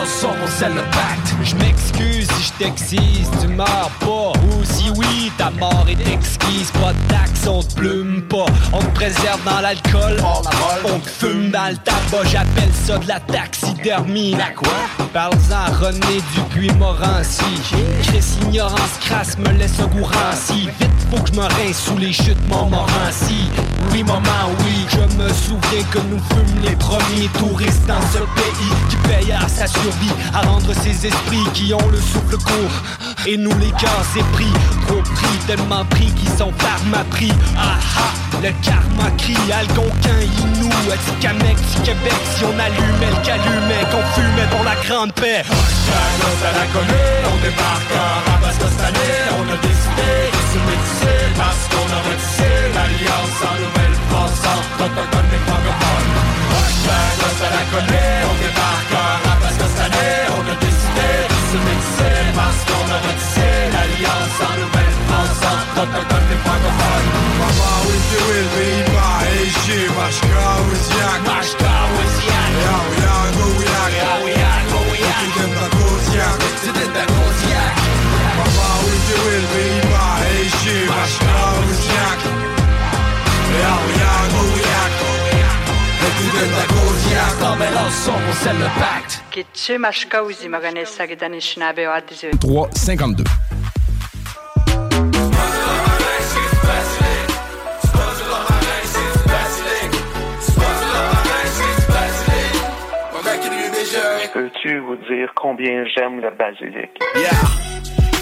Pour 0.00 0.48
celle 0.48 0.72
le 0.72 0.80
pacte. 0.80 1.89
Si 2.40 2.46
je 2.46 2.64
t'excise, 2.64 3.30
tu 3.40 3.48
meurs 3.48 3.90
pas. 4.00 4.32
Ou 4.40 4.64
si 4.64 4.90
oui, 4.96 5.30
ta 5.36 5.50
mort 5.50 5.86
est 5.88 6.12
exquise. 6.12 6.70
Pas 6.72 6.92
de 6.92 7.08
taxe, 7.08 7.46
on 7.46 7.62
te 7.62 7.74
plume 7.74 8.22
pas. 8.22 8.46
On 8.72 8.78
te 8.78 8.94
préserve 8.94 9.42
dans 9.44 9.60
l'alcool. 9.60 10.16
On 10.84 10.98
te 10.98 11.08
fume 11.08 11.50
dans 11.50 11.70
le 11.70 11.76
tabac, 11.76 12.24
j'appelle 12.24 12.72
ça 12.84 12.98
de 12.98 13.08
la 13.08 13.20
taxidermie. 13.20 14.32
La 14.32 14.50
quoi? 14.50 14.72
Parle-en 15.12 15.52
à 15.52 15.70
René 15.70 16.22
Dupuis-Morancy. 16.34 17.44
Chris 18.02 18.24
ignorance 18.42 18.98
crasse 19.00 19.36
me 19.38 19.50
laisse 19.58 19.78
au 19.80 19.88
goût 19.88 20.04
ranci. 20.04 20.68
Vite, 20.80 20.90
faut 21.10 21.22
que 21.22 21.28
je 21.28 21.34
me 21.34 21.42
rince 21.42 21.78
sous 21.84 21.98
les 21.98 22.12
chutes 22.12 22.48
Montmorency. 22.48 23.48
Oui, 23.92 24.04
maman, 24.04 24.54
oui, 24.60 24.86
je 24.88 25.16
me 25.16 25.28
souviens 25.30 25.82
que 25.90 25.98
nous 25.98 26.18
fûmes 26.30 26.62
les 26.62 26.76
premiers 26.76 27.28
touristes 27.38 27.86
dans 27.86 28.00
ce 28.12 28.18
pays 28.18 28.70
qui 28.88 28.96
payent 29.08 29.32
à 29.32 29.48
sa 29.48 29.66
survie, 29.66 30.12
à 30.32 30.42
rendre 30.42 30.72
ses 30.74 31.06
esprits 31.06 31.44
qui 31.54 31.74
ont 31.74 31.88
le 31.90 31.98
souffle 31.98 32.29
court. 32.36 32.76
Et 33.26 33.36
nous 33.36 33.56
les 33.58 33.70
cœurs 33.72 34.06
épris, 34.16 34.52
trop 34.86 35.02
pris, 35.02 35.38
tellement 35.46 35.84
pris 35.84 36.12
qu'ils 36.12 36.30
sont 36.30 36.52
par 36.52 37.04
pris. 37.10 37.32
Ah 37.56 37.76
ah, 37.98 38.12
le 38.42 38.50
karma 38.62 39.10
crie, 39.18 39.36
Algonquin, 39.52 40.20
Inou, 40.40 40.70
Atikamekw, 40.90 41.60
Québec, 41.84 42.20
si 42.36 42.44
on 42.44 42.58
allumait 42.58 43.12
le 43.12 43.24
calumet, 43.24 43.84
qu'on 43.90 44.04
fumait 44.14 44.48
pour 44.50 44.64
la 44.64 44.76
grande 44.86 45.12
paix. 45.12 45.42
À 45.42 46.52
la 46.52 46.66
connaît, 46.72 47.20
on 47.32 47.36
débarque 47.42 47.94
en 47.94 48.40
parce 48.40 48.56
que 48.56 48.64
cette 48.64 48.84
année, 48.88 49.16
on 49.36 49.44
a 49.52 49.56
décidé 49.60 50.10
de 50.32 50.40
se 50.50 51.36
parce 51.36 51.64
qu'on 51.68 51.88
a 51.92 52.00
retissé 52.08 52.48
l'alliance 52.74 53.38
en 53.44 53.54
nouvelle 53.60 53.96
pensant 54.08 54.60
autochtone 54.78 55.30
et 55.34 55.42
francophone. 55.46 56.30
À 57.42 57.48
la 57.48 57.64
connaît, 57.72 58.20
on 58.28 58.49
fast 62.40 62.62
kommer 62.70 63.00
att 63.10 63.22
sena 63.34 63.82
Jansar 64.04 64.58
Men 64.74 64.92
fasar 65.08 65.58
Dotter 65.76 66.04
dotter 66.10 66.38
packar 66.46 66.74
fan 66.78 67.04
Mamma 67.40 67.72
inte 67.94 68.18
vill 68.28 68.48
bli 68.54 68.70
Ishi 69.46 69.80
Mashkawis 69.96 70.86
jak 71.00 71.20
Mashkawis 71.30 72.16
jak 72.30 72.52
Jau 72.64 72.86
jag 73.04 73.34
och 73.46 73.62
jag 73.72 73.88
Jau 74.00 74.22
jag 74.40 74.66
och 74.78 74.96
jag 75.02 75.18
Vilken 75.22 75.50
jävla 75.50 75.79
pour 87.90 88.14
cancelle 88.14 88.58
le 88.58 88.80
pacte. 88.80 89.22
Kitche 89.30 89.78
mashkauzi 89.78 90.48
maganesa 90.48 91.06
gedani 91.06 91.40
shinabe 91.40 91.86
o 91.86 91.92
adizu. 91.92 92.30
352. 92.40 93.24
Peux-tu 104.32 104.78
vous 104.78 104.96
dire 104.96 105.32
combien 105.34 105.84
j'aime 105.94 106.20
le 106.20 106.30
basilic? 106.30 106.90
Yeah! 107.16 107.30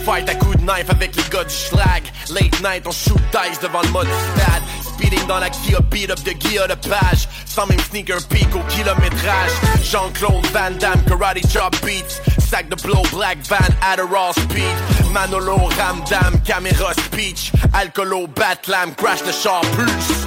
Fight 0.04 0.28
à 0.30 0.34
coup 0.34 0.54
de 0.54 0.62
knife 0.62 0.88
avec 0.88 1.14
les 1.14 1.22
gars 1.30 1.44
du 1.44 1.54
schlag. 1.54 2.02
Late 2.30 2.60
night, 2.62 2.86
on 2.86 2.90
shoot 2.90 3.20
dice 3.30 3.60
devant 3.60 3.82
le 3.82 3.90
mode 3.90 4.08
stade. 4.08 4.62
Speeding 4.98 5.26
dans 5.28 5.38
la 5.38 5.48
Kia, 5.48 5.78
beat 5.90 6.10
up 6.10 6.18
de 6.24 6.32
Guilla 6.32 6.66
de 6.66 6.74
page. 6.74 7.28
Sans 7.46 7.66
même 7.66 7.78
sneaker 7.78 8.18
peak 8.28 8.48
au 8.56 8.62
kilométrage. 8.68 9.52
Jean-Claude 9.84 10.44
Van 10.46 10.72
Damme, 10.72 11.04
karate 11.06 11.40
chop 11.52 11.76
beats. 11.84 12.20
Sac 12.38 12.68
de 12.68 12.74
blow, 12.82 13.02
black 13.12 13.38
van, 13.46 13.72
Adderall 13.80 14.32
speed. 14.32 15.12
Manolo, 15.12 15.68
Ramdam, 15.78 16.40
caméra 16.44 16.92
speech. 16.94 17.52
Alcoolo, 17.72 18.26
Batlam, 18.26 18.96
crash 18.96 19.22
the 19.22 19.32
char 19.32 19.62
plus. 19.76 20.18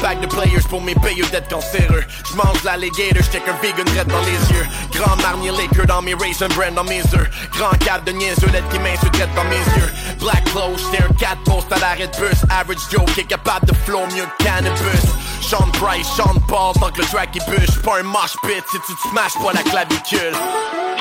Pack 0.00 0.20
de 0.20 0.26
players 0.26 0.66
pour 0.68 0.80
mes 0.82 0.94
payeux 0.94 1.26
d'être 1.30 1.48
cancéreux. 1.48 2.04
J'mange 2.32 2.62
l'alligator, 2.64 3.22
j't'ai 3.22 3.40
qu'un 3.40 3.54
vegan 3.62 3.86
red 3.96 4.08
dans 4.08 4.20
les 4.20 4.52
yeux. 4.52 4.66
Grand 4.92 5.16
marnier 5.22 5.50
liquor 5.50 5.86
dans 5.86 6.02
mes 6.02 6.14
raisin 6.14 6.48
brand 6.48 6.74
dans 6.74 6.84
mes 6.84 7.00
œufs. 7.14 7.30
Grand 7.52 7.76
cap 7.84 8.04
de 8.04 8.12
niaiseux, 8.12 8.48
lettre 8.52 8.68
qui 8.70 8.78
m'insulte 8.78 9.34
dans 9.34 9.44
mes 9.44 9.56
yeux. 9.56 9.90
Black 10.20 10.44
clothes, 10.44 10.78
j't'ai 10.78 11.02
un 11.02 11.12
4 11.14 11.42
post 11.44 11.72
à 11.72 11.78
l'arrêt 11.78 12.08
de 12.08 12.16
bus. 12.16 12.44
Average 12.50 12.78
Joe 12.90 13.04
qui 13.14 13.20
est 13.20 13.24
capable 13.24 13.66
de 13.66 13.74
flow 13.74 14.06
mieux 14.14 14.26
que 14.38 14.44
cannabis. 14.44 15.06
Sean 15.40 15.68
Price, 15.72 16.06
Sean 16.16 16.38
Paul, 16.48 16.74
tant 16.74 16.90
que 16.90 17.00
le 17.00 17.06
track 17.06 17.30
il 17.34 17.44
bûche. 17.44 17.80
Pas 17.82 18.00
un 18.00 18.04
mosh 18.04 18.36
pit 18.42 18.64
si 18.70 18.78
tu 18.86 18.94
te 18.94 19.08
smashes 19.08 19.38
pas 19.42 19.52
la 19.52 19.62
clavicule. 19.62 20.34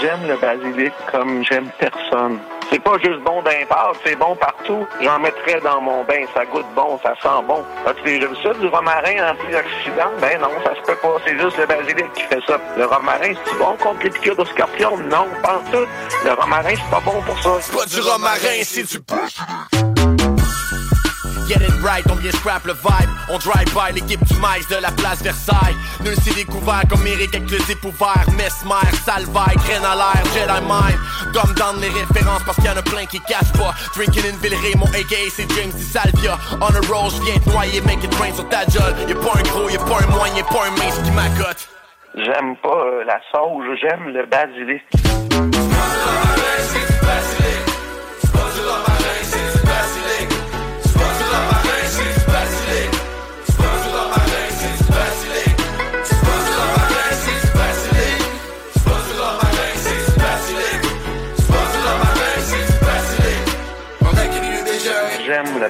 J'aime 0.01 0.27
le 0.27 0.37
basilic 0.37 0.93
comme 1.11 1.43
j'aime 1.45 1.69
personne. 1.79 2.39
C'est 2.71 2.79
pas 2.79 2.97
juste 3.03 3.19
bon 3.21 3.43
part, 3.67 3.93
c'est 4.05 4.15
bon 4.15 4.35
partout. 4.35 4.85
J'en 5.01 5.19
mettrais 5.19 5.59
dans 5.61 5.81
mon 5.81 6.03
bain, 6.03 6.23
ça 6.35 6.45
goûte 6.45 6.65
bon, 6.75 6.99
ça 7.01 7.13
sent 7.21 7.43
bon. 7.47 7.63
As-tu 7.85 8.03
vu 8.03 8.27
ça, 8.43 8.53
du 8.53 8.67
romarin 8.67 9.31
antioxydant? 9.31 10.11
Ben 10.21 10.39
non, 10.39 10.49
ça 10.63 10.75
se 10.75 10.81
peut 10.81 10.97
pas, 11.01 11.15
c'est 11.25 11.37
juste 11.39 11.57
le 11.57 11.65
basilic 11.65 12.13
qui 12.13 12.21
fait 12.23 12.41
ça. 12.45 12.59
Le 12.77 12.85
romarin, 12.85 13.33
c'est 13.45 13.57
bon 13.57 13.75
contre 13.77 14.03
les 14.03 14.09
piqûres 14.11 14.35
de 14.35 14.45
scorpion? 14.45 14.97
Non, 14.97 15.27
pas 15.41 15.61
tout. 15.71 15.87
Le 16.25 16.33
romarin, 16.33 16.75
c'est 16.75 16.91
pas 16.91 17.01
bon 17.03 17.21
pour 17.21 17.39
ça. 17.41 17.57
C'est 17.61 17.75
pas 17.75 17.85
du 17.85 18.01
romarin, 18.01 18.63
c'est 18.63 18.83
du 18.83 18.99
Get 21.49 21.63
it 21.63 21.73
right, 21.81 22.05
on 22.11 22.15
vient 22.15 22.31
scrap 22.31 22.63
le 22.63 22.73
vibe. 22.73 23.09
On 23.27 23.39
drive 23.39 23.73
by 23.73 23.91
l'équipe 23.91 24.23
du 24.23 24.35
maïs 24.35 24.67
de 24.67 24.75
la 24.75 24.91
place 24.91 25.23
Versailles. 25.23 25.75
Nul 26.01 26.13
s'est 26.21 26.35
découvert 26.35 26.83
comme 26.87 27.01
Eric 27.07 27.33
avec 27.33 27.49
le 27.49 27.57
zip 27.57 27.83
ouvert. 27.83 28.23
Mesmer, 28.37 28.85
Salvaille, 29.03 29.55
graine 29.55 29.83
à 29.83 29.95
l'air, 29.95 30.21
Jedi 30.31 30.61
Mind. 30.69 30.99
Comme 31.33 31.51
dans 31.55 31.73
les 31.81 31.89
références 31.89 32.43
parce 32.45 32.55
qu'il 32.57 32.65
y 32.65 32.69
en 32.69 32.77
a 32.77 32.83
plein 32.83 33.07
qui 33.07 33.19
cachent 33.21 33.51
pas. 33.53 33.73
Drinking 33.95 34.25
in 34.31 34.37
Villeray, 34.43 34.75
mon 34.75 34.85
aka 34.93 35.17
c'est 35.31 35.49
James 35.55 35.71
Di 35.73 35.81
Salvia. 35.81 36.37
On 36.61 36.67
a 36.67 36.81
roll, 36.87 37.09
j'viens 37.09 37.39
te 37.39 37.49
noyer, 37.49 37.81
make 37.81 38.03
it 38.03 38.13
rain 38.21 38.31
sur 38.31 38.47
ta 38.49 38.61
jolle. 38.69 38.93
Y'a 39.07 39.15
pas 39.15 39.39
un 39.39 39.41
gros, 39.41 39.69
y'a 39.71 39.79
pas 39.79 40.03
un 40.05 40.07
moyen, 40.15 40.35
y'a 40.35 40.43
pas 40.43 40.67
un 40.67 40.71
mince 40.77 41.01
qui 41.03 41.09
m'accote. 41.09 41.67
J'aime 42.13 42.57
pas 42.57 42.69
euh, 42.69 43.03
la 43.05 43.19
sauge, 43.31 43.65
j'aime 43.81 44.09
le 44.09 44.27
basilic. 44.27 44.83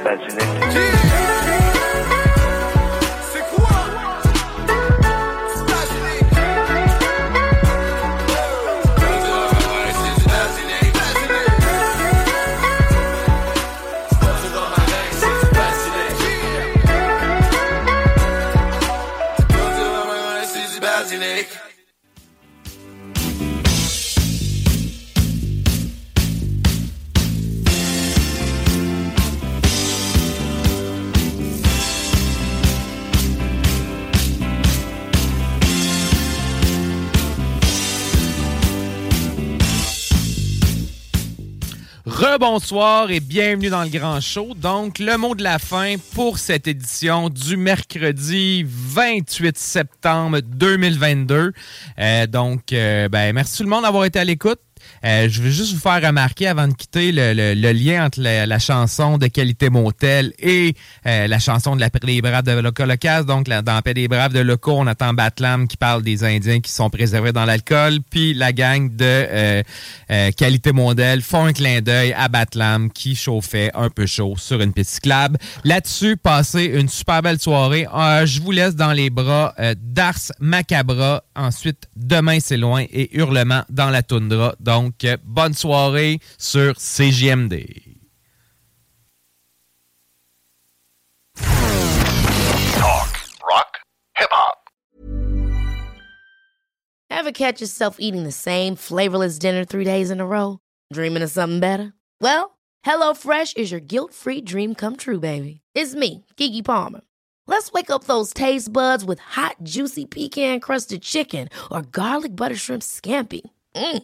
J'aime 0.03 0.17
le 0.17 0.27
basilic. 0.27 0.58
Rebonsoir 42.19 43.11
et 43.11 43.21
bienvenue 43.21 43.69
dans 43.69 43.83
le 43.83 43.87
Grand 43.87 44.19
Show. 44.19 44.53
Donc, 44.53 44.99
le 44.99 45.17
mot 45.17 45.35
de 45.35 45.41
la 45.41 45.57
fin 45.57 45.95
pour 46.13 46.37
cette 46.37 46.67
édition 46.67 47.29
du 47.29 47.55
mercredi 47.55 48.65
28 48.67 49.57
septembre 49.57 50.41
2022. 50.41 51.53
Euh, 51.97 52.27
donc, 52.27 52.73
euh, 52.73 53.07
ben, 53.07 53.31
merci 53.31 53.59
tout 53.59 53.63
le 53.63 53.69
monde 53.69 53.83
d'avoir 53.83 54.03
été 54.03 54.19
à 54.19 54.25
l'écoute. 54.25 54.59
Euh, 55.05 55.27
je 55.29 55.41
veux 55.41 55.49
juste 55.49 55.73
vous 55.73 55.79
faire 55.79 56.01
remarquer 56.01 56.47
avant 56.47 56.67
de 56.67 56.73
quitter 56.73 57.11
le, 57.11 57.71
lien 57.71 58.05
entre 58.05 58.21
la, 58.21 58.59
chanson 58.59 59.17
de 59.17 59.27
Qualité 59.27 59.69
Motel 59.69 60.33
et 60.39 60.75
euh, 61.05 61.27
la 61.27 61.39
chanson 61.39 61.75
de 61.75 61.81
la 61.81 61.89
Paix 61.89 61.99
des 62.03 62.21
Braves 62.21 62.43
de 62.43 62.51
Locas. 62.51 63.23
Donc, 63.23 63.47
dans 63.47 63.73
la 63.73 63.81
Paix 63.81 63.93
des 63.93 64.07
Braves 64.07 64.33
de 64.33 64.39
Loco, 64.39 64.73
on 64.73 64.87
attend 64.87 65.13
Batlam 65.13 65.67
qui 65.67 65.77
parle 65.77 66.03
des 66.03 66.23
Indiens 66.23 66.59
qui 66.59 66.71
sont 66.71 66.89
préservés 66.89 67.31
dans 67.31 67.45
l'alcool. 67.45 67.99
Puis 68.09 68.33
la 68.33 68.51
gang 68.53 68.89
de 68.89 69.03
euh, 69.03 69.63
Qualité 70.35 70.71
Motel 70.71 71.21
font 71.21 71.45
un 71.45 71.53
clin 71.53 71.81
d'œil 71.81 72.13
à 72.13 72.27
Batlam 72.27 72.91
qui 72.91 73.15
chauffait 73.15 73.71
un 73.73 73.89
peu 73.89 74.05
chaud 74.05 74.35
sur 74.37 74.61
une 74.61 74.73
piste 74.73 74.91
cyclable. 74.91 75.37
Là-dessus, 75.63 76.17
passez 76.17 76.65
une 76.65 76.89
super 76.89 77.21
belle 77.21 77.39
soirée. 77.39 77.85
Je 78.25 78.41
vous 78.41 78.51
laisse 78.51 78.75
dans 78.75 78.91
les 78.91 79.09
bras 79.09 79.53
d'Ars 79.77 80.31
Macabra. 80.39 81.23
Ensuite, 81.35 81.87
Demain 81.95 82.39
c'est 82.39 82.57
loin 82.57 82.85
et 82.91 83.17
Hurlement 83.17 83.63
dans 83.69 83.89
la 83.89 84.01
toundra. 84.01 84.55
Donc, 84.69 85.03
bonne 85.23 85.55
soirée 85.55 86.19
sur 86.37 86.75
CJMD. 86.77 87.97
Talk, 92.77 93.11
rock, 93.49 93.79
hip 94.15 94.29
hop. 94.31 94.69
Ever 97.09 97.31
catch 97.31 97.61
yourself 97.61 97.95
eating 97.97 98.25
the 98.25 98.31
same 98.31 98.75
flavorless 98.75 99.39
dinner 99.39 99.65
three 99.65 99.85
days 99.85 100.11
in 100.11 100.19
a 100.19 100.27
row? 100.27 100.59
Dreaming 100.93 101.23
of 101.23 101.31
something 101.31 101.59
better? 101.59 101.93
Well, 102.21 102.59
HelloFresh 102.85 103.57
is 103.57 103.71
your 103.71 103.81
guilt 103.81 104.13
free 104.13 104.39
dream 104.39 104.75
come 104.75 104.97
true, 104.97 105.19
baby. 105.19 105.61
It's 105.73 105.95
me, 105.95 106.27
Kiki 106.37 106.61
Palmer. 106.61 107.01
Let's 107.47 107.71
wake 107.71 107.89
up 107.89 108.03
those 108.03 108.35
taste 108.35 108.71
buds 108.71 109.03
with 109.03 109.17
hot, 109.17 109.55
juicy 109.63 110.05
pecan 110.05 110.59
crusted 110.59 111.01
chicken 111.01 111.49
or 111.71 111.81
garlic 111.81 112.35
butter 112.35 112.55
shrimp 112.55 112.83
scampi. 112.83 113.41
Mm. 113.75 114.03